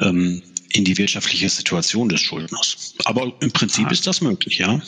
ähm, 0.00 0.42
in 0.72 0.84
die 0.84 0.96
wirtschaftliche 0.98 1.48
Situation 1.48 2.08
des 2.08 2.20
Schuldners. 2.20 2.94
Aber 3.04 3.32
im 3.40 3.52
Prinzip 3.52 3.86
ah. 3.86 3.90
ist 3.90 4.06
das 4.06 4.20
möglich, 4.20 4.58
ja. 4.58 4.80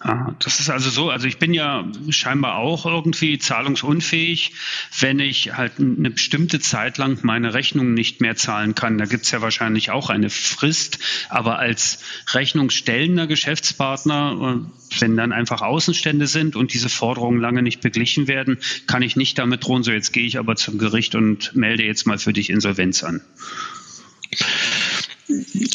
Ah, 0.00 0.34
das 0.40 0.60
ist 0.60 0.70
also 0.70 0.90
so, 0.90 1.10
also 1.10 1.26
ich 1.26 1.38
bin 1.38 1.54
ja 1.54 1.86
scheinbar 2.10 2.56
auch 2.56 2.86
irgendwie 2.86 3.38
zahlungsunfähig, 3.38 4.52
wenn 4.98 5.20
ich 5.20 5.56
halt 5.56 5.74
eine 5.78 6.10
bestimmte 6.10 6.60
Zeit 6.60 6.98
lang 6.98 7.18
meine 7.22 7.54
Rechnungen 7.54 7.94
nicht 7.94 8.20
mehr 8.20 8.36
zahlen 8.36 8.74
kann. 8.74 8.98
Da 8.98 9.04
gibt 9.04 9.24
es 9.24 9.30
ja 9.30 9.40
wahrscheinlich 9.40 9.90
auch 9.90 10.10
eine 10.10 10.30
Frist, 10.30 10.98
aber 11.28 11.58
als 11.58 12.00
rechnungsstellender 12.32 13.26
Geschäftspartner, 13.26 14.64
äh, 14.64 15.00
wenn 15.00 15.16
dann 15.16 15.32
einfach 15.32 15.62
Außenstände 15.62 16.26
sind 16.26 16.56
und 16.56 16.72
diese 16.72 16.88
Forderungen 16.88 17.40
lange 17.40 17.62
nicht 17.62 17.80
beglichen 17.80 18.26
werden, 18.26 18.58
kann 18.86 19.02
ich 19.02 19.16
nicht 19.16 19.38
damit 19.38 19.64
drohen, 19.64 19.82
so 19.82 19.92
jetzt 19.92 20.12
gehe 20.12 20.26
ich 20.26 20.38
aber 20.38 20.56
zum 20.56 20.78
Gericht 20.78 21.14
und 21.14 21.54
melde 21.54 21.84
jetzt 21.84 22.06
mal 22.06 22.18
für 22.18 22.32
dich 22.32 22.50
Insolvenz 22.50 23.04
an. 23.04 23.20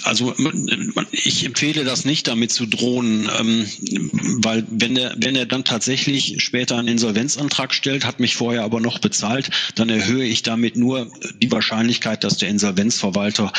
Also 0.04 0.34
ich 1.12 1.46
empfehle 1.46 1.84
das 1.84 2.06
nicht, 2.06 2.28
damit 2.28 2.52
zu 2.52 2.66
drohen, 2.66 3.30
ähm, 3.40 3.68
weil 4.44 4.66
wenn 4.70 4.98
er, 4.98 5.16
wenn 5.18 5.36
er 5.36 5.46
dann 5.46 5.64
tatsächlich 5.64 6.38
später 6.40 6.78
einen 6.78 6.88
Insolvenzantrag 6.88 7.74
stellt, 7.74 8.06
hat 8.06 8.20
mich 8.20 8.36
vorher 8.36 8.64
aber 8.64 8.80
noch 8.80 9.00
bezahlt, 9.00 9.52
dann 9.76 9.90
erhöhe 9.90 10.26
ich 10.26 10.42
damit 10.42 10.76
nur 10.76 11.12
die 11.42 11.52
Wahrscheinlichkeit, 11.52 12.24
dass 12.24 12.38
der 12.38 12.50
Insolvenzverwalter 12.50 13.54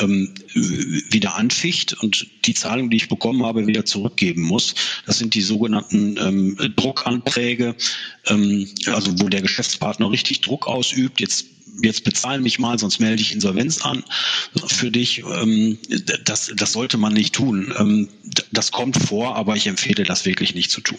ähm, 0.00 0.32
wieder 0.54 1.34
anficht 1.34 1.94
und 2.02 2.26
die 2.46 2.54
Zahlung, 2.54 2.88
die 2.88 2.96
ich 2.96 3.08
bekommen 3.08 3.44
habe, 3.44 3.66
wieder 3.66 3.84
zurückgeben 3.84 4.42
muss. 4.42 4.74
Das 5.04 5.18
sind 5.18 5.34
die 5.34 5.42
sogenannten 5.42 6.16
ähm, 6.18 6.72
Druckanträge, 6.76 7.74
also 8.24 9.20
wo 9.20 9.28
der 9.28 9.42
Geschäftspartner 9.42 10.10
richtig 10.10 10.40
Druck 10.40 10.66
ausübt. 10.66 11.20
Jetzt 11.20 11.46
jetzt 11.82 12.04
bezahl 12.04 12.40
mich 12.40 12.58
mal, 12.58 12.78
sonst 12.78 12.98
melde 13.00 13.22
ich 13.22 13.32
Insolvenz 13.32 13.82
an 13.82 14.04
für 14.66 14.90
dich. 14.90 15.22
Ähm, 15.24 15.78
das, 16.24 16.52
das 16.54 16.72
sollte 16.72 16.98
man 16.98 17.12
nicht 17.12 17.34
tun. 17.34 17.72
Ähm, 17.78 18.08
das 18.52 18.72
kommt 18.72 18.96
vor, 18.96 19.36
aber 19.36 19.56
ich 19.56 19.66
empfehle 19.66 20.04
das 20.04 20.24
wirklich 20.24 20.54
nicht 20.54 20.70
zu 20.70 20.80
tun. 20.80 20.98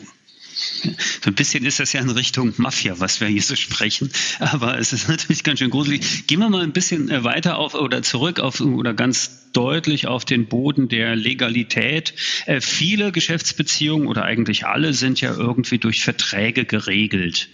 So 1.22 1.30
ein 1.30 1.36
bisschen 1.36 1.66
ist 1.66 1.80
das 1.80 1.94
ja 1.94 2.02
in 2.02 2.10
Richtung 2.10 2.54
Mafia, 2.58 3.00
was 3.00 3.22
wir 3.22 3.28
hier 3.28 3.42
so 3.42 3.56
sprechen. 3.56 4.12
Aber 4.40 4.78
es 4.78 4.94
ist 4.94 5.08
natürlich 5.08 5.44
ganz 5.44 5.60
schön 5.60 5.70
gruselig. 5.70 6.28
Gehen 6.28 6.40
wir 6.40 6.50
mal 6.50 6.64
ein 6.64 6.74
bisschen 6.74 7.10
äh, 7.10 7.24
weiter 7.24 7.58
auf 7.58 7.74
oder 7.74 8.02
zurück 8.02 8.40
auf 8.40 8.60
oder 8.60 8.94
ganz 8.94 9.52
deutlich 9.54 10.08
auf 10.08 10.26
den 10.26 10.48
Boden 10.48 10.90
der 10.90 11.16
Legalität. 11.16 12.14
Äh, 12.46 12.62
viele 12.62 13.12
Geschäftsbeziehungen 13.12 14.08
oder 14.08 14.24
eigentlich 14.24 14.66
alle 14.66 14.94
sind 14.94 15.22
ja 15.22 15.34
irgendwie 15.34 15.78
durch 15.78 16.04
Verträge 16.04 16.66
geregelt. 16.66 17.50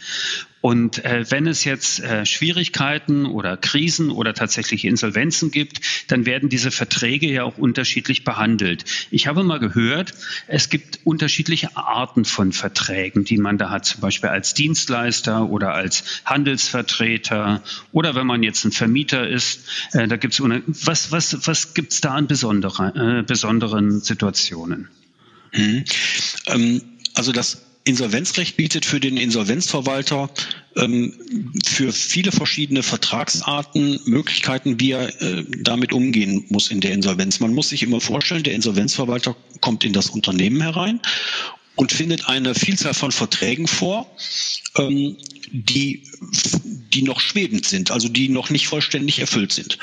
Und 0.65 1.05
äh, 1.05 1.29
wenn 1.29 1.45
es 1.45 1.63
jetzt 1.63 2.00
äh, 2.00 2.25
Schwierigkeiten 2.25 3.27
oder 3.27 3.55
Krisen 3.55 4.10
oder 4.10 4.34
tatsächlich 4.34 4.84
Insolvenzen 4.84 5.51
gibt, 5.51 5.79
dann 6.07 6.25
werden 6.25 6.50
diese 6.50 6.72
Verträge 6.72 7.27
ja 7.27 7.43
auch 7.43 7.60
unterschiedlich 7.60 8.24
behandelt. 8.24 8.84
Ich 9.12 9.27
habe 9.27 9.43
mal 9.43 9.60
gehört, 9.60 10.15
es 10.48 10.69
gibt 10.69 11.01
unterschiedliche 11.03 11.77
Arten 11.77 12.25
von 12.25 12.51
Verträgen, 12.51 13.25
die 13.25 13.38
man 13.38 13.60
da 13.60 13.69
hat, 13.69 13.86
zum 13.86 14.01
Beispiel 14.01 14.29
als 14.29 14.55
Dienstleister 14.55 15.48
oder 15.51 15.75
als 15.75 16.03
Handelsvertreter 16.25 17.62
oder 17.91 18.15
wenn 18.15 18.25
man 18.25 18.41
jetzt 18.41 18.65
ein 18.65 18.72
Vermieter 18.72 19.29
ist, 19.29 19.69
äh, 19.91 20.07
da 20.07 20.17
gibt 20.17 20.34
es 20.34 20.41
was 20.41 21.12
was 21.12 21.48
was 21.48 21.75
gibt's 21.75 22.01
da 22.01 22.15
an 22.15 22.25
besondere, 22.25 23.19
äh, 23.19 23.22
besonderen 23.22 24.00
Situationen? 24.00 24.89
Hm. 25.51 25.86
Ähm, 26.48 26.81
also 27.13 27.31
das 27.31 27.62
Insolvenzrecht 27.86 28.58
bietet 28.58 28.84
für 28.84 29.00
den 29.00 29.15
Insolvenzverwalter 29.15 30.30
ähm, 30.75 31.13
für 31.65 31.94
viele 31.94 32.32
verschiedene 32.32 32.82
Vertragsarten 32.82 34.00
Möglichkeiten, 34.06 34.80
wie 34.80 34.92
er 34.92 35.22
äh, 35.22 35.46
damit 35.60 35.94
umgehen 35.94 36.46
muss 36.50 36.72
in 36.72 36.82
der 36.82 36.94
Insolvenz. 36.94 37.39
Man 37.39 37.54
muss 37.54 37.70
sich 37.70 37.84
immer 37.84 38.01
vorstellen, 38.01 38.44
der 38.44 38.56
Insolvenzverwalter 38.56 39.36
kommt 39.62 39.84
in 39.84 39.94
das 39.94 40.10
Unternehmen 40.10 40.62
herein 40.62 41.00
und 41.75 41.92
findet 41.92 42.27
eine 42.27 42.56
Vielzahl 42.56 42.96
von 42.96 43.12
Verträgen 43.12 43.68
vor, 43.68 44.10
ähm, 44.77 45.15
die, 45.51 46.04
die 46.92 47.04
noch 47.04 47.20
schwebend 47.20 47.65
sind, 47.65 47.92
also 47.92 48.10
die 48.10 48.30
noch 48.30 48.50
nicht 48.50 48.68
vollständig 48.68 49.20
erfüllt 49.20 49.51
sind. 49.51 49.77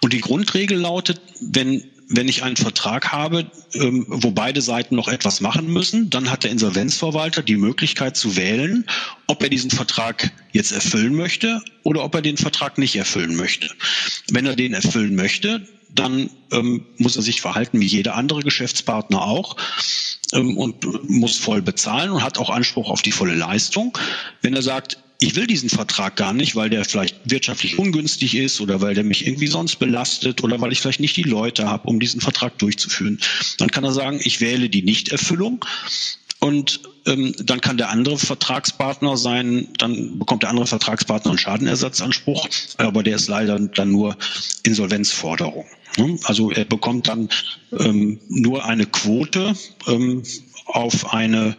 Und 0.00 0.14
die 0.14 0.20
Grundregel 0.20 0.78
lautet, 0.78 1.20
wenn 1.40 1.84
wenn 2.08 2.28
ich 2.28 2.42
einen 2.42 2.56
Vertrag 2.56 3.12
habe, 3.12 3.50
ähm, 3.74 4.04
wo 4.08 4.30
beide 4.30 4.60
Seiten 4.60 4.96
noch 4.96 5.08
etwas 5.08 5.40
machen 5.40 5.66
müssen, 5.66 6.10
dann 6.10 6.30
hat 6.30 6.44
der 6.44 6.50
Insolvenzverwalter 6.50 7.42
die 7.42 7.56
Möglichkeit 7.56 8.16
zu 8.16 8.36
wählen, 8.36 8.86
ob 9.26 9.42
er 9.42 9.48
diesen 9.48 9.70
Vertrag 9.70 10.30
jetzt 10.52 10.72
erfüllen 10.72 11.14
möchte 11.14 11.62
oder 11.82 12.04
ob 12.04 12.14
er 12.14 12.22
den 12.22 12.36
Vertrag 12.36 12.78
nicht 12.78 12.96
erfüllen 12.96 13.36
möchte. 13.36 13.70
Wenn 14.30 14.46
er 14.46 14.56
den 14.56 14.74
erfüllen 14.74 15.14
möchte, 15.14 15.66
dann 15.94 16.30
ähm, 16.50 16.86
muss 16.96 17.16
er 17.16 17.22
sich 17.22 17.40
verhalten 17.40 17.80
wie 17.80 17.86
jeder 17.86 18.14
andere 18.14 18.42
Geschäftspartner 18.42 19.22
auch 19.22 19.56
ähm, 20.32 20.56
und 20.56 21.08
muss 21.08 21.38
voll 21.38 21.62
bezahlen 21.62 22.10
und 22.10 22.22
hat 22.22 22.38
auch 22.38 22.50
Anspruch 22.50 22.90
auf 22.90 23.02
die 23.02 23.12
volle 23.12 23.34
Leistung. 23.34 23.96
Wenn 24.40 24.54
er 24.54 24.62
sagt, 24.62 25.01
ich 25.22 25.36
will 25.36 25.46
diesen 25.46 25.68
Vertrag 25.68 26.16
gar 26.16 26.32
nicht, 26.32 26.56
weil 26.56 26.68
der 26.68 26.84
vielleicht 26.84 27.16
wirtschaftlich 27.24 27.78
ungünstig 27.78 28.34
ist 28.34 28.60
oder 28.60 28.80
weil 28.80 28.94
der 28.94 29.04
mich 29.04 29.26
irgendwie 29.26 29.46
sonst 29.46 29.76
belastet 29.76 30.42
oder 30.42 30.60
weil 30.60 30.72
ich 30.72 30.80
vielleicht 30.80 31.00
nicht 31.00 31.16
die 31.16 31.22
Leute 31.22 31.68
habe, 31.68 31.88
um 31.88 32.00
diesen 32.00 32.20
Vertrag 32.20 32.58
durchzuführen. 32.58 33.20
Dann 33.58 33.70
kann 33.70 33.84
er 33.84 33.92
sagen, 33.92 34.20
ich 34.22 34.40
wähle 34.40 34.68
die 34.68 34.82
Nichterfüllung 34.82 35.64
und 36.40 36.80
ähm, 37.06 37.34
dann 37.38 37.60
kann 37.60 37.76
der 37.76 37.90
andere 37.90 38.18
Vertragspartner 38.18 39.16
sein, 39.16 39.68
dann 39.78 40.18
bekommt 40.18 40.42
der 40.42 40.50
andere 40.50 40.66
Vertragspartner 40.66 41.30
einen 41.30 41.38
Schadenersatzanspruch, 41.38 42.48
aber 42.78 43.04
der 43.04 43.16
ist 43.16 43.28
leider 43.28 43.60
dann 43.60 43.92
nur 43.92 44.16
Insolvenzforderung. 44.64 45.66
Ne? 45.98 46.18
Also 46.24 46.50
er 46.50 46.64
bekommt 46.64 47.08
dann 47.08 47.28
ähm, 47.78 48.20
nur 48.28 48.64
eine 48.64 48.86
Quote 48.86 49.54
ähm, 49.86 50.22
auf 50.66 51.12
eine, 51.12 51.56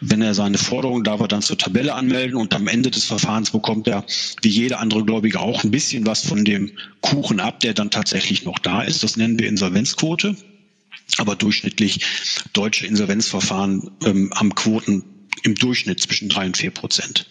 wenn 0.00 0.22
er 0.22 0.34
seine 0.34 0.58
Forderung 0.58 1.04
darf 1.04 1.20
er 1.20 1.28
dann 1.28 1.42
zur 1.42 1.56
Tabelle 1.56 1.94
anmelden 1.94 2.36
und 2.36 2.52
am 2.54 2.68
Ende 2.68 2.90
des 2.90 3.04
Verfahrens 3.04 3.50
bekommt 3.50 3.86
er, 3.88 4.04
wie 4.42 4.48
jeder 4.48 4.80
andere 4.80 5.04
Gläubige, 5.04 5.40
auch 5.40 5.64
ein 5.64 5.70
bisschen 5.70 6.06
was 6.06 6.26
von 6.26 6.44
dem 6.44 6.72
Kuchen 7.00 7.40
ab, 7.40 7.60
der 7.60 7.74
dann 7.74 7.90
tatsächlich 7.90 8.44
noch 8.44 8.58
da 8.58 8.82
ist. 8.82 9.02
Das 9.02 9.16
nennen 9.16 9.38
wir 9.38 9.48
Insolvenzquote. 9.48 10.36
Aber 11.18 11.34
durchschnittlich 11.34 12.04
deutsche 12.52 12.86
Insolvenzverfahren 12.86 13.90
ähm, 14.04 14.30
haben 14.34 14.54
Quoten 14.54 15.04
im 15.42 15.54
Durchschnitt 15.54 16.00
zwischen 16.00 16.28
drei 16.28 16.46
und 16.46 16.56
vier 16.56 16.70
Prozent. 16.70 17.26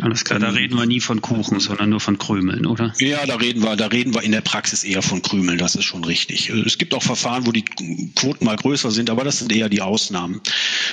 Alles 0.00 0.24
klar, 0.24 0.38
da 0.38 0.48
ähm, 0.48 0.54
reden 0.54 0.76
wir 0.76 0.86
nie 0.86 1.00
von 1.00 1.20
Kuchen, 1.20 1.60
sondern 1.60 1.90
nur 1.90 2.00
von 2.00 2.18
Krümeln, 2.18 2.66
oder? 2.66 2.92
Ja, 2.98 3.26
da 3.26 3.36
reden 3.36 3.62
wir, 3.62 3.76
da 3.76 3.86
reden 3.86 4.14
wir 4.14 4.22
in 4.22 4.32
der 4.32 4.40
Praxis 4.40 4.84
eher 4.84 5.02
von 5.02 5.22
Krümeln, 5.22 5.58
das 5.58 5.74
ist 5.74 5.84
schon 5.84 6.04
richtig. 6.04 6.50
Es 6.50 6.78
gibt 6.78 6.94
auch 6.94 7.02
Verfahren, 7.02 7.46
wo 7.46 7.52
die 7.52 7.64
Quoten 8.14 8.44
mal 8.44 8.56
größer 8.56 8.90
sind, 8.90 9.10
aber 9.10 9.24
das 9.24 9.38
sind 9.38 9.52
eher 9.52 9.68
die 9.68 9.82
Ausnahmen. 9.82 10.40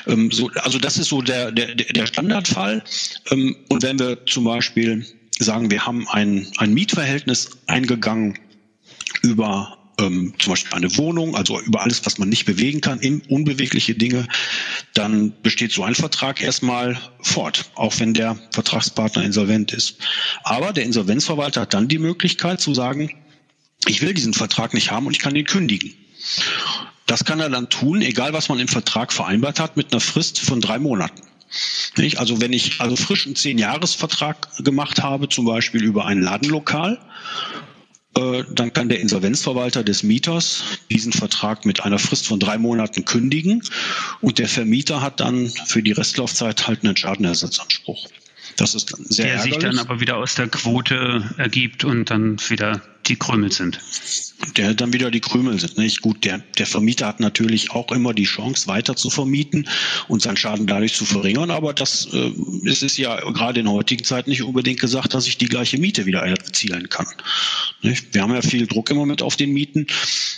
Ähm, 0.08 0.32
so, 0.32 0.50
also 0.56 0.80
das 0.80 0.98
ist 0.98 1.10
so 1.10 1.22
der, 1.22 1.51
der, 1.51 1.75
der 1.75 2.06
Standardfall. 2.06 2.84
Ähm, 3.32 3.56
und 3.70 3.84
wenn 3.84 4.00
wir 4.00 4.25
zum 4.25 4.44
Beispiel 4.46 5.06
sagen, 5.39 5.70
wir 5.70 5.86
haben 5.86 6.08
ein, 6.08 6.48
ein 6.58 6.74
Mietverhältnis 6.74 7.51
eingegangen 7.68 8.39
über 9.22 9.75
ähm, 10.00 10.34
zum 10.40 10.54
Beispiel 10.54 10.74
eine 10.74 10.98
Wohnung, 10.98 11.36
also 11.36 11.60
über 11.62 11.82
alles, 11.82 12.06
was 12.06 12.18
man 12.18 12.30
nicht 12.30 12.46
bewegen 12.46 12.82
kann, 12.82 13.00
in 13.00 13.22
unbewegliche 13.22 13.96
Dinge, 13.96 14.28
dann 14.94 15.34
besteht 15.42 15.72
so 15.72 15.84
ein 15.84 15.96
Vertrag 15.96 16.42
erstmal 16.42 16.98
fort, 17.22 17.70
auch 17.75 18.00
wenn 18.00 18.14
der 18.14 18.38
Vertragspartner 18.52 19.24
insolvent 19.24 19.74
ist. 19.74 19.98
Aber 20.44 20.74
der 20.74 20.84
Insolvenzverwalter 20.84 21.62
hat 21.62 21.74
dann 21.74 21.88
die 21.88 22.00
Möglichkeit 22.00 22.60
zu 22.60 22.74
sagen, 22.74 23.12
ich 23.88 24.02
will 24.02 24.14
diesen 24.14 24.34
Vertrag 24.34 24.74
nicht 24.74 24.92
haben 24.92 25.06
und 25.06 25.14
ich 25.14 25.20
kann 25.20 25.36
ihn 25.36 25.46
kündigen. 25.46 25.94
Das 27.06 27.24
kann 27.24 27.40
er 27.40 27.50
dann 27.50 27.70
tun, 27.70 28.02
egal 28.02 28.34
was 28.34 28.50
man 28.50 28.60
im 28.60 28.68
Vertrag 28.68 29.14
vereinbart 29.14 29.60
hat, 29.60 29.78
mit 29.78 29.94
einer 29.94 30.02
Frist 30.02 30.40
von 30.40 30.60
drei 30.60 30.80
Monaten. 30.80 31.22
Nicht? 31.98 32.20
Also 32.20 32.42
wenn 32.42 32.52
ich 32.52 32.82
also 32.82 32.96
frisch 32.96 33.25
einen 33.25 33.36
Zehn-Jahres-Vertrag 33.36 34.64
gemacht 34.64 35.04
habe, 35.04 35.30
zum 35.30 35.46
Beispiel 35.46 35.84
über 35.84 36.06
ein 36.06 36.22
Ladenlokal, 36.22 37.00
dann 38.15 38.72
kann 38.72 38.88
der 38.88 39.01
Insolvenzverwalter 39.01 39.84
des 39.84 40.03
Mieters 40.03 40.63
diesen 40.89 41.12
Vertrag 41.12 41.65
mit 41.65 41.84
einer 41.84 42.00
Frist 42.00 42.27
von 42.27 42.39
drei 42.39 42.57
Monaten 42.57 43.03
kündigen 43.03 43.62
und 44.22 44.39
der 44.39 44.48
Vermieter 44.48 45.01
hat 45.01 45.19
dann 45.19 45.50
für 45.65 45.84
die 45.84 45.91
Restlaufzeit 45.91 46.67
halt 46.67 46.84
einen 46.84 46.95
Schadenersatzanspruch. 46.95 48.07
Das 48.58 48.75
ist 48.75 48.96
sehr 49.10 49.25
Der 49.25 49.34
ärgerlich. 49.36 49.54
sich 49.56 49.64
dann 49.64 49.80
aber 49.80 50.00
wieder 50.00 50.18
aus 50.18 50.36
der 50.36 50.48
Quote 50.48 51.34
ergibt 51.38 51.84
und 51.84 52.10
dann 52.10 52.38
wieder 52.50 52.82
die 53.08 53.16
Krümel 53.16 53.52
sind. 53.52 53.80
Der 54.58 54.74
dann 54.74 54.94
wieder 54.94 55.12
die 55.12 55.20
Krümel 55.20 55.60
sind. 55.60 55.78
Nicht? 55.78 56.02
Gut, 56.02 56.24
der, 56.24 56.40
der 56.58 56.66
Vermieter 56.66 57.08
hat 57.08 57.20
natürlich 57.20 57.72
auch 57.72 57.92
immer 57.92 58.14
die 58.14 58.24
Chance, 58.24 58.68
weiter 58.68 58.96
zu 58.96 59.10
vermieten 59.10 59.68
und 60.08 60.22
seinen 60.22 60.38
Schaden 60.38 60.67
dadurch 60.67 60.93
zu 60.93 61.06
verringern, 61.06 61.52
aber 61.52 61.74
das 61.74 62.08
äh, 62.13 62.32
es 62.65 62.82
ist 62.82 62.98
ja 62.98 63.19
gerade 63.32 63.60
in 63.60 63.69
heutigen 63.69 64.04
Zeit 64.04 64.28
nicht 64.28 64.43
unbedingt 64.43 64.80
gesagt, 64.80 65.13
dass 65.13 65.28
ich 65.28 65.38
die 65.38 65.46
gleiche 65.48 65.78
Miete 65.78 66.06
wieder 66.06 66.22
erzielen 66.22 66.89
kann. 66.89 67.08
Nicht? 67.82 68.13
Wir 68.13 68.22
haben 68.22 68.34
ja 68.34 68.41
viel 68.41 68.67
Druck 68.67 68.89
im 68.89 68.98
Moment 68.98 69.22
auf 69.22 69.36
den 69.36 69.52
Mieten, 69.52 69.88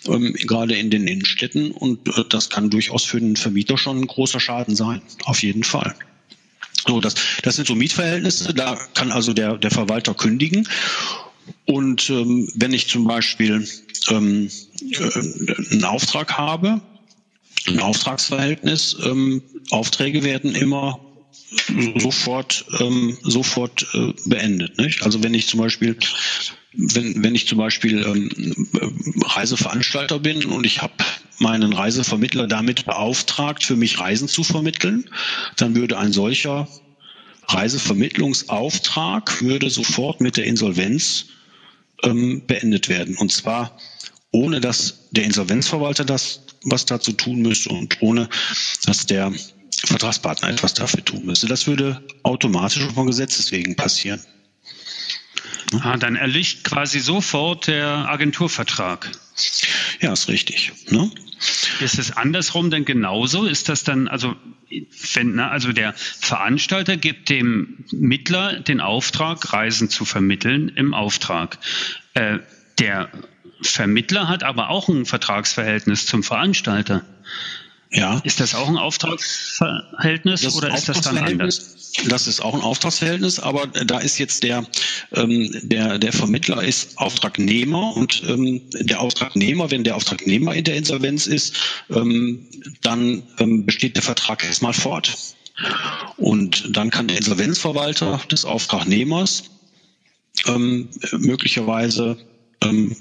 ähm, 0.08 0.34
gerade 0.34 0.76
in 0.76 0.90
den 0.90 1.08
Innenstädten 1.08 1.72
und 1.72 2.08
äh, 2.18 2.24
das 2.30 2.50
kann 2.50 2.70
durchaus 2.70 3.04
für 3.04 3.20
den 3.20 3.36
Vermieter 3.36 3.78
schon 3.78 4.02
ein 4.02 4.08
großer 4.08 4.40
Schaden 4.40 4.76
sein. 4.76 5.02
Auf 5.24 5.42
jeden 5.42 5.64
Fall. 5.64 5.96
So, 6.86 7.02
das, 7.02 7.16
das 7.44 7.56
sind 7.56 7.68
so 7.68 7.76
Mietverhältnisse, 7.76 8.54
da 8.54 8.78
kann 8.94 9.12
also 9.12 9.34
der, 9.34 9.58
der 9.58 9.72
Verwalter 9.72 10.14
kündigen. 10.14 10.68
Und 11.66 12.10
ähm, 12.10 12.50
wenn 12.56 12.74
ich 12.74 12.88
zum 12.88 13.06
Beispiel 13.06 13.68
ähm, 14.10 14.50
äh, 14.82 15.74
einen 15.74 15.84
Auftrag 15.84 16.38
habe, 16.38 16.82
ein 17.68 17.80
Auftragsverhältnis, 17.80 18.98
ähm, 19.04 19.42
Aufträge 19.72 20.24
werden 20.24 20.56
immer 20.56 21.00
sofort 21.98 22.66
ähm, 22.80 23.18
sofort 23.22 23.88
äh, 23.94 24.14
beendet. 24.26 24.78
Nicht? 24.78 25.04
Also 25.04 25.24
wenn 25.24 25.34
ich 25.34 25.48
zum 25.48 25.60
Beispiel 25.60 25.98
wenn, 26.74 27.24
wenn 27.24 27.36
ich 27.36 27.48
zum 27.48 27.58
Beispiel 27.58 28.06
ähm, 28.06 28.70
Reiseveranstalter 29.24 30.20
bin 30.20 30.46
und 30.46 30.66
ich 30.66 30.82
habe 30.82 30.94
meinen 31.40 31.74
Reisevermittler 31.74 32.48
damit 32.48 32.86
beauftragt, 32.86 33.64
für 33.64 33.76
mich 33.76 34.00
Reisen 34.00 34.28
zu 34.28 34.44
vermitteln, 34.44 35.10
dann 35.56 35.76
würde 35.76 35.98
ein 35.98 36.14
solcher 36.14 36.68
Reisevermittlungsauftrag 37.48 39.42
würde 39.42 39.70
sofort 39.70 40.20
mit 40.20 40.38
der 40.38 40.46
Insolvenz 40.46 41.28
ähm, 42.04 42.44
beendet 42.46 42.90
werden. 42.90 43.18
Und 43.18 43.32
zwar 43.32 43.78
ohne 44.32 44.60
dass 44.60 45.08
der 45.12 45.24
Insolvenzverwalter 45.24 46.06
das 46.06 46.42
was 46.64 46.86
dazu 46.86 47.14
tun 47.14 47.42
müsste 47.42 47.70
und 47.70 48.02
ohne 48.02 48.30
dass 48.86 49.06
der 49.06 49.32
Vertragspartner 49.86 50.50
etwas 50.50 50.74
dafür 50.74 51.06
tun 51.06 51.26
müsste. 51.26 51.48
Das 51.48 51.68
würde 51.68 52.04
automatisch 52.24 52.84
von 52.94 53.08
Gesetzes 53.08 53.52
wegen 53.52 53.76
passieren. 53.76 54.20
Ah, 55.82 55.98
dann 55.98 56.16
erlischt 56.16 56.64
quasi 56.64 57.00
sofort 57.00 57.68
der 57.68 58.10
Agenturvertrag. 58.10 59.12
Ja, 60.00 60.14
ist 60.14 60.30
richtig. 60.30 60.72
Ne? 60.90 61.12
Ist 61.82 62.00
es 62.00 62.12
andersrum 62.12 62.72
denn 62.72 62.86
genauso? 62.86 63.46
Ist 63.46 63.70
das 63.70 63.84
dann, 63.84 64.08
also, 64.08 64.36
wenn, 65.14 65.36
ne, 65.36 65.50
also 65.50 65.74
der 65.74 65.94
Veranstalter 65.94 66.98
gibt 66.98 67.30
dem 67.30 67.86
Mittler 67.92 68.60
den 68.60 68.82
Auftrag, 68.82 69.54
Reisen 69.54 69.90
zu 69.90 70.06
vermitteln 70.06 70.70
im 70.70 70.94
Auftrag. 70.94 71.60
Äh, 72.14 72.40
der 72.80 73.10
Vermittler 73.62 74.28
hat 74.28 74.44
aber 74.44 74.70
auch 74.70 74.88
ein 74.88 75.06
Vertragsverhältnis 75.06 76.06
zum 76.06 76.24
Veranstalter. 76.24 77.04
Ja. 77.92 78.20
Ist 78.26 78.40
das 78.40 78.54
auch 78.54 78.68
ein 78.68 78.78
Auftragsverhältnis 78.78 80.42
das 80.42 80.56
oder 80.56 80.74
ist 80.76 80.90
das 80.90 81.02
dann 81.02 81.18
anders? 81.18 81.92
Das 82.08 82.28
ist 82.28 82.42
auch 82.42 82.54
ein 82.54 82.62
Auftragsverhältnis, 82.62 83.40
aber 83.40 83.68
da 83.68 84.00
ist 84.00 84.18
jetzt 84.18 84.44
der, 84.44 84.66
ähm, 85.14 85.50
der, 85.64 85.98
der 85.98 86.12
Vermittler 86.12 86.62
ist 86.64 86.98
Auftragnehmer 86.98 87.96
und 87.96 88.24
ähm, 88.28 88.62
der 88.74 89.00
Auftragnehmer, 89.00 89.72
wenn 89.72 89.84
der 89.84 89.96
Auftragnehmer 89.96 90.54
in 90.54 90.66
der 90.66 90.76
Insolvenz 90.76 91.28
ist, 91.28 91.56
ähm, 91.90 92.48
dann 92.82 93.24
ähm, 93.40 93.66
besteht 93.66 93.96
der 93.96 94.04
Vertrag 94.04 94.44
erstmal 94.44 94.74
fort. 94.74 95.18
Und 96.18 96.76
dann 96.76 96.92
kann 96.92 97.08
der 97.08 97.18
Insolvenzverwalter 97.18 98.22
des 98.30 98.46
Auftragnehmers 98.46 99.46
ähm, 100.46 100.90
möglicherweise 101.14 102.18
ähm, 102.62 102.96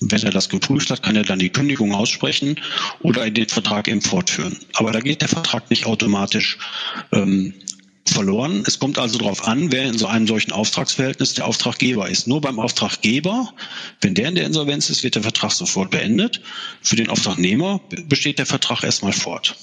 wenn 0.00 0.22
er 0.22 0.30
das 0.30 0.48
geprüft 0.48 0.90
hat, 0.90 1.02
kann 1.02 1.16
er 1.16 1.24
dann 1.24 1.38
die 1.38 1.50
Kündigung 1.50 1.92
aussprechen 1.94 2.60
oder 3.00 3.30
den 3.30 3.48
Vertrag 3.48 3.88
eben 3.88 4.00
fortführen. 4.00 4.56
Aber 4.74 4.92
da 4.92 5.00
geht 5.00 5.22
der 5.22 5.28
Vertrag 5.28 5.70
nicht 5.70 5.86
automatisch 5.86 6.58
ähm, 7.12 7.54
verloren. 8.06 8.62
Es 8.66 8.78
kommt 8.78 8.98
also 8.98 9.18
darauf 9.18 9.46
an, 9.46 9.72
wer 9.72 9.84
in 9.84 9.98
so 9.98 10.06
einem 10.06 10.26
solchen 10.26 10.52
Auftragsverhältnis 10.52 11.34
der 11.34 11.46
Auftraggeber 11.46 12.08
ist. 12.08 12.26
Nur 12.26 12.40
beim 12.40 12.58
Auftraggeber, 12.58 13.52
wenn 14.00 14.14
der 14.14 14.28
in 14.28 14.34
der 14.34 14.46
Insolvenz 14.46 14.88
ist, 14.90 15.02
wird 15.02 15.14
der 15.14 15.22
Vertrag 15.22 15.52
sofort 15.52 15.90
beendet. 15.90 16.40
Für 16.80 16.96
den 16.96 17.08
Auftragnehmer 17.08 17.80
besteht 18.04 18.38
der 18.38 18.46
Vertrag 18.46 18.82
erstmal 18.82 19.12
fort. 19.12 19.56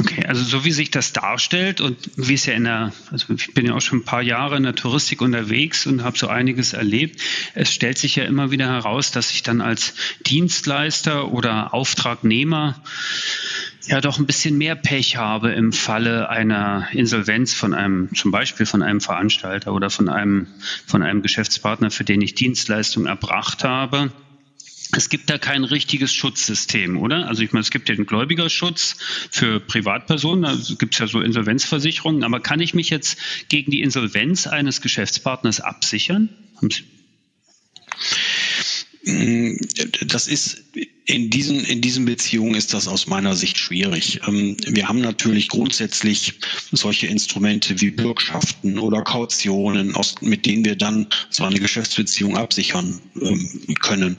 Okay, 0.00 0.24
also 0.26 0.44
so 0.44 0.64
wie 0.64 0.70
sich 0.70 0.92
das 0.92 1.12
darstellt 1.12 1.80
und 1.80 2.10
wie 2.16 2.34
es 2.34 2.46
ja 2.46 2.54
in 2.54 2.64
der, 2.64 2.92
also 3.10 3.34
ich 3.34 3.52
bin 3.52 3.66
ja 3.66 3.74
auch 3.74 3.80
schon 3.80 3.98
ein 3.98 4.04
paar 4.04 4.22
Jahre 4.22 4.56
in 4.56 4.62
der 4.62 4.76
Touristik 4.76 5.20
unterwegs 5.20 5.86
und 5.86 6.04
habe 6.04 6.16
so 6.16 6.28
einiges 6.28 6.72
erlebt. 6.72 7.20
Es 7.54 7.74
stellt 7.74 7.98
sich 7.98 8.14
ja 8.14 8.24
immer 8.24 8.52
wieder 8.52 8.68
heraus, 8.68 9.10
dass 9.10 9.32
ich 9.32 9.42
dann 9.42 9.60
als 9.60 9.94
Dienstleister 10.24 11.32
oder 11.32 11.74
Auftragnehmer 11.74 12.80
ja 13.86 14.00
doch 14.00 14.18
ein 14.18 14.26
bisschen 14.26 14.56
mehr 14.56 14.76
Pech 14.76 15.16
habe 15.16 15.50
im 15.50 15.72
Falle 15.72 16.28
einer 16.28 16.86
Insolvenz 16.92 17.54
von 17.54 17.74
einem, 17.74 18.14
zum 18.14 18.30
Beispiel 18.30 18.66
von 18.66 18.82
einem 18.82 19.00
Veranstalter 19.00 19.72
oder 19.72 19.90
von 19.90 20.08
einem, 20.08 20.46
von 20.86 21.02
einem 21.02 21.22
Geschäftspartner, 21.22 21.90
für 21.90 22.04
den 22.04 22.20
ich 22.20 22.34
Dienstleistungen 22.36 23.08
erbracht 23.08 23.64
habe 23.64 24.12
es 24.92 25.08
gibt 25.08 25.28
da 25.30 25.38
kein 25.38 25.64
richtiges 25.64 26.12
Schutzsystem, 26.14 26.98
oder? 26.98 27.28
Also 27.28 27.42
ich 27.42 27.52
meine, 27.52 27.62
es 27.62 27.70
gibt 27.70 27.88
den 27.88 28.06
Gläubigerschutz 28.06 28.96
für 29.30 29.60
Privatpersonen, 29.60 30.42
da 30.42 30.74
gibt 30.78 30.94
es 30.94 31.00
ja 31.00 31.06
so 31.06 31.20
Insolvenzversicherungen, 31.20 32.24
aber 32.24 32.40
kann 32.40 32.60
ich 32.60 32.74
mich 32.74 32.90
jetzt 32.90 33.18
gegen 33.48 33.70
die 33.70 33.82
Insolvenz 33.82 34.46
eines 34.46 34.80
Geschäftspartners 34.80 35.60
absichern? 35.60 36.30
Das 40.06 40.26
ist 40.28 40.64
in 41.08 41.30
diesen, 41.30 41.64
in 41.64 41.80
diesen 41.80 42.04
Beziehungen 42.04 42.54
ist 42.54 42.74
das 42.74 42.86
aus 42.86 43.06
meiner 43.06 43.34
Sicht 43.34 43.56
schwierig. 43.58 44.20
Ähm, 44.28 44.58
wir 44.66 44.88
haben 44.88 45.00
natürlich 45.00 45.48
grundsätzlich 45.48 46.34
solche 46.70 47.06
Instrumente 47.06 47.80
wie 47.80 47.90
Bürgschaften 47.90 48.78
oder 48.78 49.02
Kautionen, 49.02 49.96
mit 50.20 50.44
denen 50.44 50.66
wir 50.66 50.76
dann 50.76 51.06
so 51.30 51.44
eine 51.44 51.60
Geschäftsbeziehung 51.60 52.36
absichern 52.36 53.00
ähm, 53.22 53.74
können. 53.80 54.18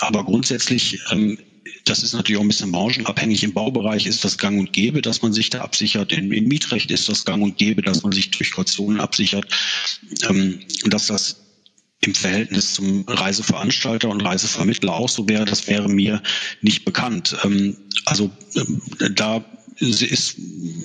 Aber 0.00 0.24
grundsätzlich 0.24 1.00
ähm, 1.10 1.36
das 1.84 2.02
ist 2.02 2.14
natürlich 2.14 2.38
auch 2.38 2.44
ein 2.44 2.48
bisschen 2.48 2.72
branchenabhängig. 2.72 3.42
Im 3.42 3.52
Baubereich 3.52 4.06
ist 4.06 4.24
das 4.24 4.38
gang 4.38 4.58
und 4.58 4.72
gäbe, 4.72 5.02
dass 5.02 5.20
man 5.20 5.32
sich 5.32 5.50
da 5.50 5.60
absichert. 5.60 6.12
Im, 6.12 6.28
Mietrecht 6.28 6.90
ist 6.90 7.08
das 7.08 7.24
gang 7.24 7.42
und 7.42 7.58
gäbe, 7.58 7.82
dass 7.82 8.02
man 8.02 8.12
sich 8.12 8.30
durch 8.30 8.52
Kautionen 8.52 9.00
absichert. 9.00 9.46
Dass 10.84 11.08
das 11.08 11.36
im 12.02 12.14
Verhältnis 12.14 12.74
zum 12.74 13.04
Reiseveranstalter 13.06 14.08
und 14.08 14.20
Reisevermittler 14.20 14.92
auch 14.92 15.08
so 15.08 15.28
wäre, 15.28 15.44
das 15.44 15.68
wäre 15.68 15.88
mir 15.88 16.22
nicht 16.60 16.84
bekannt. 16.84 17.36
Ähm, 17.44 17.76
also 18.04 18.30
ähm, 18.56 18.82
da 19.14 19.44
ist 19.78 20.36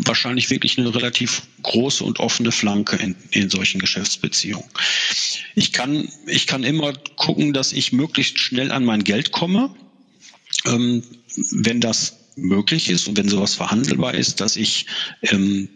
wahrscheinlich 0.06 0.49
wirklich 0.49 0.77
eine 0.77 0.93
relativ 0.93 1.43
große 1.63 2.03
und 2.03 2.19
offene 2.19 2.51
Flanke 2.51 2.95
in, 2.95 3.15
in 3.32 3.49
solchen 3.49 3.80
Geschäftsbeziehungen. 3.80 4.67
Ich 5.56 5.73
kann, 5.73 6.08
ich 6.27 6.47
kann 6.47 6.63
immer 6.63 6.93
gucken, 7.15 7.53
dass 7.53 7.73
ich 7.73 7.91
möglichst 7.91 8.39
schnell 8.39 8.71
an 8.71 8.86
mein 8.86 9.03
Geld 9.03 9.32
komme. 9.32 9.75
Ähm, 10.65 11.03
wenn 11.51 11.82
das 11.82 12.17
möglich 12.36 12.89
ist 12.89 13.08
und 13.08 13.17
wenn 13.17 13.30
sowas 13.30 13.56
verhandelbar 13.56 14.13
ist, 14.13 14.39
dass 14.39 14.56
ich 14.56 14.86
ähm, 15.23 15.69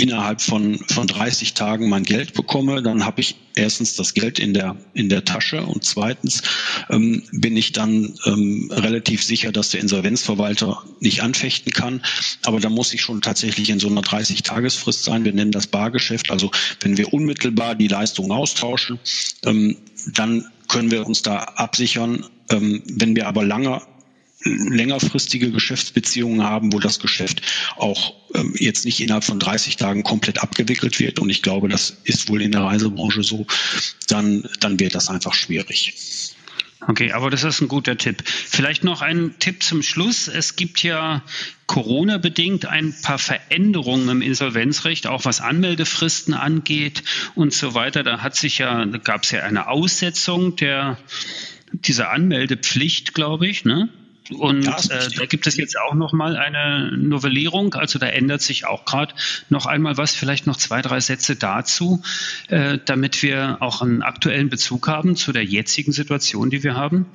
innerhalb 0.00 0.40
von, 0.40 0.78
von 0.88 1.06
30 1.06 1.54
Tagen 1.54 1.88
mein 1.88 2.04
Geld 2.04 2.32
bekomme, 2.34 2.82
dann 2.82 3.04
habe 3.04 3.20
ich 3.20 3.36
erstens 3.54 3.96
das 3.96 4.14
Geld 4.14 4.38
in 4.38 4.54
der, 4.54 4.76
in 4.94 5.08
der 5.08 5.24
Tasche 5.24 5.62
und 5.62 5.84
zweitens 5.84 6.42
ähm, 6.88 7.22
bin 7.32 7.56
ich 7.56 7.72
dann 7.72 8.14
ähm, 8.24 8.70
relativ 8.72 9.22
sicher, 9.22 9.52
dass 9.52 9.70
der 9.70 9.80
Insolvenzverwalter 9.80 10.82
nicht 11.00 11.22
anfechten 11.22 11.72
kann. 11.72 12.02
Aber 12.44 12.60
da 12.60 12.70
muss 12.70 12.94
ich 12.94 13.02
schon 13.02 13.20
tatsächlich 13.20 13.68
in 13.68 13.78
so 13.78 13.88
einer 13.88 14.00
30-Tagesfrist 14.00 15.04
sein. 15.04 15.24
Wir 15.24 15.32
nennen 15.32 15.52
das 15.52 15.66
Bargeschäft. 15.66 16.30
Also 16.30 16.50
wenn 16.80 16.96
wir 16.96 17.12
unmittelbar 17.12 17.74
die 17.74 17.88
Leistung 17.88 18.32
austauschen, 18.32 18.98
ähm, 19.44 19.76
dann 20.14 20.46
können 20.68 20.90
wir 20.90 21.06
uns 21.06 21.22
da 21.22 21.36
absichern. 21.38 22.24
Ähm, 22.50 22.82
wenn 22.86 23.14
wir 23.16 23.28
aber 23.28 23.44
lange 23.44 23.82
längerfristige 24.42 25.50
Geschäftsbeziehungen 25.50 26.42
haben, 26.42 26.72
wo 26.72 26.78
das 26.78 26.98
Geschäft 26.98 27.42
auch 27.76 28.14
ähm, 28.34 28.54
jetzt 28.56 28.84
nicht 28.84 29.00
innerhalb 29.00 29.24
von 29.24 29.38
30 29.38 29.76
Tagen 29.76 30.02
komplett 30.02 30.42
abgewickelt 30.42 30.98
wird. 30.98 31.18
Und 31.18 31.30
ich 31.30 31.42
glaube, 31.42 31.68
das 31.68 31.98
ist 32.04 32.28
wohl 32.28 32.40
in 32.42 32.52
der 32.52 32.62
Reisebranche 32.62 33.22
so, 33.22 33.46
dann, 34.08 34.48
dann 34.60 34.80
wird 34.80 34.94
das 34.94 35.08
einfach 35.08 35.34
schwierig. 35.34 36.34
Okay, 36.88 37.12
aber 37.12 37.28
das 37.28 37.44
ist 37.44 37.60
ein 37.60 37.68
guter 37.68 37.98
Tipp. 37.98 38.22
Vielleicht 38.26 38.84
noch 38.84 39.02
ein 39.02 39.34
Tipp 39.38 39.62
zum 39.62 39.82
Schluss. 39.82 40.28
Es 40.28 40.56
gibt 40.56 40.82
ja 40.82 41.22
Corona-bedingt 41.66 42.64
ein 42.64 42.94
paar 43.02 43.18
Veränderungen 43.18 44.08
im 44.08 44.22
Insolvenzrecht, 44.22 45.06
auch 45.06 45.26
was 45.26 45.42
Anmeldefristen 45.42 46.32
angeht 46.32 47.02
und 47.34 47.52
so 47.52 47.74
weiter. 47.74 48.02
Da 48.02 48.22
hat 48.22 48.34
sich 48.34 48.58
ja, 48.58 48.86
gab 48.86 49.24
es 49.24 49.30
ja 49.30 49.42
eine 49.42 49.68
Aussetzung 49.68 50.56
der 50.56 50.96
dieser 51.72 52.10
Anmeldepflicht, 52.10 53.14
glaube 53.14 53.46
ich, 53.46 53.64
ne? 53.64 53.90
Und 54.32 54.66
äh, 54.66 55.08
da 55.16 55.26
gibt 55.26 55.46
es 55.46 55.56
jetzt 55.56 55.78
auch 55.78 55.94
noch 55.94 56.12
mal 56.12 56.36
eine 56.36 56.96
Novellierung. 56.96 57.74
Also 57.74 57.98
da 57.98 58.06
ändert 58.06 58.42
sich 58.42 58.66
auch 58.66 58.84
gerade 58.84 59.14
noch 59.48 59.66
einmal 59.66 59.96
was. 59.96 60.14
Vielleicht 60.14 60.46
noch 60.46 60.56
zwei, 60.56 60.82
drei 60.82 61.00
Sätze 61.00 61.36
dazu, 61.36 62.02
äh, 62.48 62.78
damit 62.84 63.22
wir 63.22 63.58
auch 63.60 63.82
einen 63.82 64.02
aktuellen 64.02 64.48
Bezug 64.48 64.88
haben 64.88 65.16
zu 65.16 65.32
der 65.32 65.44
jetzigen 65.44 65.92
Situation, 65.92 66.50
die 66.50 66.62
wir 66.62 66.74
haben. 66.74 67.06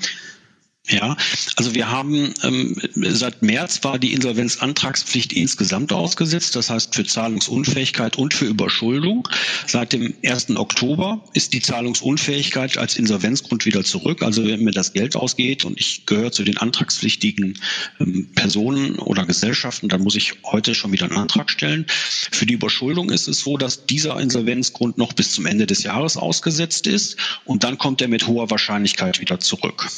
Ja, 0.87 1.17
also 1.55 1.73
wir 1.73 1.89
haben 1.89 2.31
ähm, 2.43 2.79
seit 2.93 3.41
März 3.41 3.83
war 3.83 3.97
die 3.97 4.13
Insolvenzantragspflicht 4.13 5.33
insgesamt 5.33 5.91
ausgesetzt, 5.91 6.55
das 6.55 6.69
heißt 6.69 6.93
für 6.93 7.03
Zahlungsunfähigkeit 7.03 8.17
und 8.17 8.35
für 8.35 8.45
Überschuldung. 8.45 9.27
Seit 9.65 9.93
dem 9.93 10.13
1. 10.23 10.55
Oktober 10.57 11.23
ist 11.33 11.53
die 11.53 11.61
Zahlungsunfähigkeit 11.61 12.77
als 12.77 12.97
Insolvenzgrund 12.97 13.65
wieder 13.65 13.83
zurück. 13.83 14.21
Also 14.21 14.45
wenn 14.45 14.63
mir 14.63 14.71
das 14.71 14.93
Geld 14.93 15.15
ausgeht 15.15 15.65
und 15.65 15.79
ich 15.79 16.05
gehöre 16.05 16.31
zu 16.31 16.43
den 16.43 16.57
antragspflichtigen 16.57 17.59
ähm, 17.99 18.29
Personen 18.35 18.99
oder 18.99 19.25
Gesellschaften, 19.25 19.89
dann 19.89 20.03
muss 20.03 20.15
ich 20.15 20.33
heute 20.43 20.75
schon 20.75 20.91
wieder 20.91 21.05
einen 21.05 21.17
Antrag 21.17 21.49
stellen. 21.49 21.87
Für 21.89 22.45
die 22.45 22.53
Überschuldung 22.53 23.09
ist 23.09 23.27
es 23.27 23.39
so, 23.39 23.57
dass 23.57 23.87
dieser 23.87 24.19
Insolvenzgrund 24.19 24.99
noch 24.99 25.13
bis 25.13 25.31
zum 25.31 25.47
Ende 25.47 25.65
des 25.65 25.81
Jahres 25.81 26.15
ausgesetzt 26.15 26.85
ist 26.85 27.17
und 27.43 27.63
dann 27.63 27.79
kommt 27.79 28.03
er 28.03 28.07
mit 28.07 28.27
hoher 28.27 28.51
Wahrscheinlichkeit 28.51 29.19
wieder 29.19 29.39
zurück. 29.39 29.89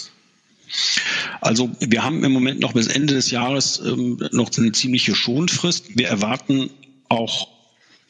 Also 1.42 1.72
wir 1.80 2.04
haben 2.04 2.24
im 2.24 2.32
Moment 2.32 2.60
noch 2.60 2.74
bis 2.74 2.88
Ende 2.88 3.14
des 3.14 3.32
Jahres 3.32 3.80
ähm, 3.80 4.20
noch 4.32 4.50
eine 4.58 4.72
ziemliche 4.72 5.16
Schonfrist. 5.16 5.98
Wir 5.98 6.08
erwarten 6.08 6.70
auch 7.10 7.48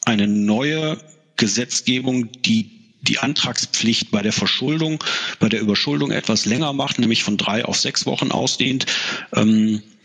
eine 0.04 0.26
neue 0.26 0.98
Gesetzgebung, 1.36 2.30
die 2.42 2.70
die 3.02 3.18
Antragspflicht 3.18 4.10
bei 4.10 4.22
der 4.22 4.32
Verschuldung, 4.32 5.02
bei 5.38 5.48
der 5.48 5.60
Überschuldung 5.60 6.10
etwas 6.10 6.46
länger 6.46 6.72
macht, 6.72 6.98
nämlich 6.98 7.22
von 7.22 7.36
drei 7.36 7.64
auf 7.64 7.78
sechs 7.78 8.06
Wochen 8.06 8.32
ausdehnt. 8.32 8.86
Ähm, 9.34 9.76
äh, 9.76 9.97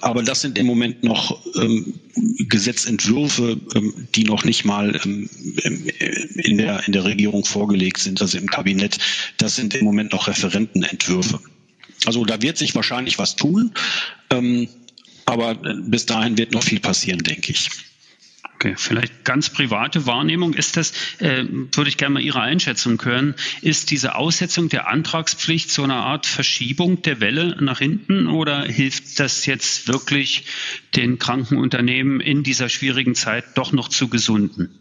aber 0.00 0.22
das 0.22 0.40
sind 0.40 0.58
im 0.58 0.66
Moment 0.66 1.02
noch 1.04 1.38
ähm, 1.56 1.94
Gesetzentwürfe, 2.48 3.58
ähm, 3.74 4.08
die 4.14 4.24
noch 4.24 4.44
nicht 4.44 4.64
mal 4.64 5.00
ähm, 5.04 5.28
in, 6.34 6.58
der, 6.58 6.86
in 6.86 6.92
der 6.92 7.04
Regierung 7.04 7.44
vorgelegt 7.44 7.98
sind, 7.98 8.20
also 8.20 8.38
im 8.38 8.46
Kabinett. 8.46 8.98
Das 9.36 9.56
sind 9.56 9.74
im 9.74 9.84
Moment 9.84 10.12
noch 10.12 10.28
Referentenentwürfe. 10.28 11.40
Also 12.06 12.24
da 12.24 12.40
wird 12.42 12.58
sich 12.58 12.74
wahrscheinlich 12.74 13.18
was 13.18 13.36
tun, 13.36 13.72
ähm, 14.30 14.68
aber 15.26 15.54
bis 15.54 16.06
dahin 16.06 16.38
wird 16.38 16.52
noch 16.52 16.62
viel 16.62 16.80
passieren, 16.80 17.20
denke 17.20 17.52
ich. 17.52 17.68
Okay, 18.60 18.74
vielleicht 18.76 19.24
ganz 19.24 19.50
private 19.50 20.06
Wahrnehmung 20.06 20.52
ist 20.52 20.76
das, 20.76 20.92
äh, 21.20 21.44
würde 21.48 21.88
ich 21.88 21.96
gerne 21.96 22.14
mal 22.14 22.22
Ihre 22.24 22.40
Einschätzung 22.40 23.00
hören, 23.04 23.36
ist 23.62 23.92
diese 23.92 24.16
Aussetzung 24.16 24.68
der 24.68 24.88
Antragspflicht 24.88 25.70
so 25.70 25.84
eine 25.84 25.94
Art 25.94 26.26
Verschiebung 26.26 27.00
der 27.02 27.20
Welle 27.20 27.56
nach 27.60 27.78
hinten 27.78 28.26
oder 28.26 28.64
hilft 28.64 29.20
das 29.20 29.46
jetzt 29.46 29.86
wirklich 29.86 30.46
den 30.96 31.20
Krankenunternehmen 31.20 32.18
in 32.18 32.42
dieser 32.42 32.68
schwierigen 32.68 33.14
Zeit 33.14 33.44
doch 33.54 33.70
noch 33.70 33.88
zu 33.90 34.08
gesunden? 34.08 34.76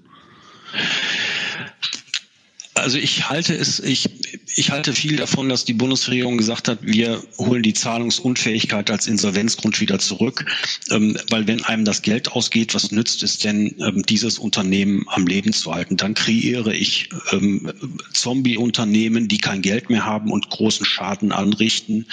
Also 2.77 2.97
ich 2.97 3.29
halte 3.29 3.55
es, 3.55 3.79
ich, 3.79 4.09
ich 4.55 4.71
halte 4.71 4.93
viel 4.93 5.15
davon, 5.15 5.49
dass 5.49 5.65
die 5.65 5.73
Bundesregierung 5.73 6.37
gesagt 6.37 6.67
hat, 6.67 6.79
wir 6.81 7.21
holen 7.37 7.63
die 7.63 7.73
Zahlungsunfähigkeit 7.73 8.91
als 8.91 9.07
Insolvenzgrund 9.07 9.79
wieder 9.81 9.99
zurück, 9.99 10.45
ähm, 10.91 11.17
weil 11.29 11.47
wenn 11.47 11.63
einem 11.63 11.85
das 11.85 12.01
Geld 12.01 12.31
ausgeht, 12.31 12.75
was 12.75 12.91
nützt 12.91 13.23
es 13.23 13.39
denn, 13.39 13.75
ähm, 13.79 14.03
dieses 14.03 14.37
Unternehmen 14.37 15.05
am 15.07 15.25
Leben 15.25 15.53
zu 15.53 15.73
halten? 15.73 15.97
Dann 15.97 16.13
kreiere 16.13 16.73
ich 16.73 17.09
ähm, 17.31 17.71
Zombie-Unternehmen, 18.13 19.27
die 19.27 19.39
kein 19.39 19.61
Geld 19.61 19.89
mehr 19.89 20.05
haben 20.05 20.31
und 20.31 20.49
großen 20.49 20.85
Schaden 20.85 21.31
anrichten, 21.31 22.05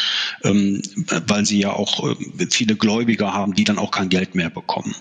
ähm, 0.42 0.83
weil 1.27 1.44
sie 1.44 1.59
ja 1.59 1.72
auch 1.72 2.11
äh, 2.11 2.46
viele 2.50 2.77
Gläubiger 2.77 3.33
haben, 3.33 3.55
die 3.55 3.64
dann 3.64 3.79
auch 3.79 3.90
kein 3.90 4.09
Geld 4.09 4.35
mehr 4.35 4.50
bekommen. 4.50 4.94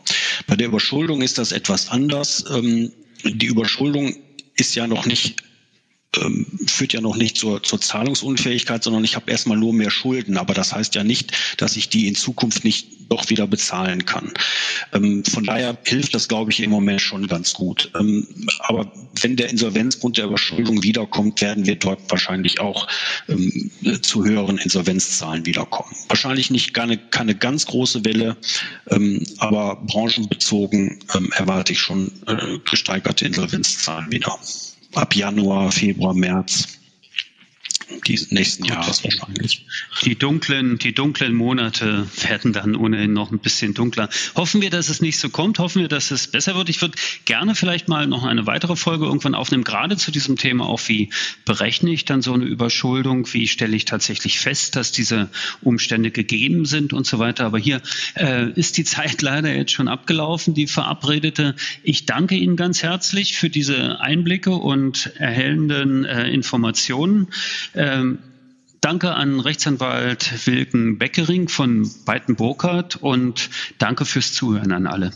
Bei 0.48 0.56
der 0.56 0.68
Überschuldung 0.68 1.22
ist 1.22 1.38
das 1.38 1.52
etwas 1.52 1.90
anders. 1.90 2.46
Ähm, 2.54 2.92
die 3.24 3.46
Überschuldung 3.46 4.16
ist 4.56 4.76
ja 4.76 4.88
noch 4.88 5.06
nicht 5.06 5.42
ähm, 6.22 6.46
führt 6.68 6.94
ja 6.94 7.02
noch 7.02 7.16
nicht 7.16 7.38
zur, 7.38 7.64
zur 7.64 7.82
Zahlungsunfähigkeit, 7.82 8.84
sondern 8.84 9.04
ich 9.04 9.16
habe 9.16 9.32
erstmal 9.32 9.58
nur 9.58 9.74
mehr 9.74 9.92
Schulden. 9.92 10.38
Aber 10.38 10.54
das 10.54 10.74
heißt 10.74 10.96
ja 10.96 11.04
nicht, 11.04 11.34
dass 11.58 11.76
ich 11.76 11.90
die 11.90 12.08
in 12.08 12.16
Zukunft 12.16 12.64
nicht 12.64 12.88
doch 13.10 13.30
wieder 13.30 13.48
bezahlen 13.48 14.06
kann. 14.06 14.32
Ähm, 14.94 15.24
von 15.24 15.44
daher 15.44 15.78
hilft 15.86 16.16
das, 16.16 16.28
glaube 16.28 16.52
ich, 16.52 16.62
im 16.62 16.72
Moment 16.72 17.02
schon 17.02 17.28
ganz 17.28 17.54
gut. 17.54 17.92
Ähm, 18.00 18.28
aber 18.60 18.92
wenn 19.22 19.36
der 19.36 19.50
Insolvenzgrund 19.50 20.18
der 20.18 20.26
Überschuldung 20.26 20.84
wiederkommt, 20.84 21.42
werden 21.42 21.66
wir 21.66 21.76
dort 21.76 22.00
wahrscheinlich 22.10 22.60
auch 22.60 22.88
ähm, 23.30 23.72
zu 24.02 24.26
höheren 24.26 24.58
Insolvenzzahlen 24.58 25.46
wiederkommen. 25.46 25.96
Wahrscheinlich 26.08 26.50
nicht 26.50 26.74
keine, 26.74 26.98
keine 26.98 27.36
ganz 27.36 27.66
große 27.66 28.04
Welle, 28.06 28.38
ähm, 28.90 29.24
aber 29.38 29.76
branchenbezogen 29.76 31.00
erwarte 31.36 31.74
ich 31.74 31.80
schon 31.80 32.12
äh, 32.28 32.60
gesteigerte 32.66 33.26
Insolvenzzahlen 33.26 34.12
wieder 34.12 34.40
ab 34.96 35.16
Januar, 35.16 35.72
Februar, 35.72 36.14
März. 36.14 36.80
Die 38.08 38.20
nächsten 38.30 38.66
Jahre 38.66 38.88
wahrscheinlich. 38.88 39.66
Die 40.04 40.16
dunklen, 40.16 40.78
die 40.78 40.94
dunklen 40.94 41.34
Monate 41.34 42.08
werden 42.22 42.54
dann 42.54 42.76
ohnehin 42.76 43.14
noch 43.14 43.32
ein 43.32 43.40
bisschen 43.40 43.74
dunkler. 43.74 44.10
Hoffen 44.36 44.62
wir, 44.62 44.70
dass 44.70 44.90
es 44.90 45.02
nicht 45.02 45.20
so 45.20 45.30
kommt. 45.30 45.60
Hoffen 45.60 45.82
wir, 45.82 45.88
dass 45.88 46.12
es 46.12 46.28
besser 46.28 46.56
wird. 46.56 46.70
Ich 46.70 46.82
würde 46.82 46.98
gerne 47.26 47.56
vielleicht 47.56 47.88
mal 47.88 48.08
noch 48.08 48.24
eine 48.24 48.46
weitere 48.46 48.76
Folge 48.76 49.06
irgendwann 49.06 49.36
aufnehmen, 49.36 49.64
gerade 49.64 49.98
zu 49.98 50.12
diesem 50.12 50.38
Thema 50.38 50.66
auch, 50.68 50.82
wie 50.88 51.10
berechne 51.46 51.92
ich 51.92 52.06
dann 52.06 52.22
so 52.22 52.34
eine 52.34 52.46
Überschuldung? 52.46 53.32
Wie 53.34 53.48
stelle 53.48 53.76
ich 53.76 53.86
tatsächlich 53.86 54.40
fest, 54.40 54.76
dass 54.76 54.92
diese 54.92 55.30
Umstände 55.62 56.12
gegeben 56.12 56.66
sind 56.66 56.94
und 56.94 57.06
so 57.06 57.20
weiter? 57.20 57.46
Aber 57.46 57.60
hier 57.60 57.82
äh, 58.16 58.50
ist 58.52 58.78
die 58.78 58.84
Zeit 58.84 59.22
leider 59.22 59.54
jetzt 59.54 59.72
schon 59.72 59.88
abgelaufen, 59.88 60.54
die 60.54 60.68
verabredete. 60.68 61.56
Ich 61.84 62.06
danke 62.06 62.36
Ihnen 62.36 62.56
ganz 62.56 62.84
herzlich 62.84 63.38
für 63.38 63.50
diese 63.50 64.00
Einblicke 64.02 64.52
und 64.52 65.12
erhellenden 65.18 66.06
äh, 66.06 66.30
Informationen. 66.30 67.28
Ähm, 67.84 68.20
danke 68.80 69.14
an 69.14 69.42
Rechtsanwalt 69.42 70.48
Wilken 70.48 70.98
Beckering 70.98 71.50
von 71.50 71.90
Beiten 72.06 72.36
Burkhardt 72.38 72.96
und 72.96 73.50
danke 73.78 74.06
fürs 74.06 74.32
Zuhören 74.32 74.72
an 74.72 74.88
alle. 74.88 75.12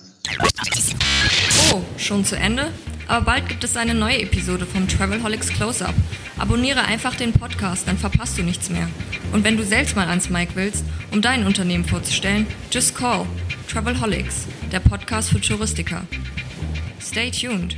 Oh, 1.72 1.82
schon 1.98 2.26
zu 2.26 2.36
Ende? 2.36 2.74
Aber 3.08 3.24
bald 3.24 3.48
gibt 3.48 3.64
es 3.64 3.78
eine 3.78 3.94
neue 3.94 4.22
Episode 4.22 4.66
vom 4.66 4.86
Travelholics 4.86 5.48
Close-Up. 5.48 5.96
Abonniere 6.38 6.84
einfach 6.84 7.16
den 7.16 7.32
Podcast, 7.32 7.88
dann 7.88 7.98
verpasst 7.98 8.38
du 8.38 8.44
nichts 8.44 8.70
mehr. 8.70 8.90
Und 9.32 9.46
wenn 9.46 9.56
du 9.56 9.64
selbst 9.64 9.96
mal 9.96 10.10
ans 10.10 10.30
Mic 10.30 10.50
willst, 10.56 10.84
um 11.12 11.22
dein 11.22 11.46
Unternehmen 11.46 11.86
vorzustellen, 11.86 12.48
just 12.70 12.96
call 12.98 13.26
Travelholics, 13.72 14.46
der 14.74 14.82
Podcast 14.82 15.30
für 15.30 15.40
Touristiker. 15.40 16.06
Stay 17.00 17.32
tuned. 17.32 17.78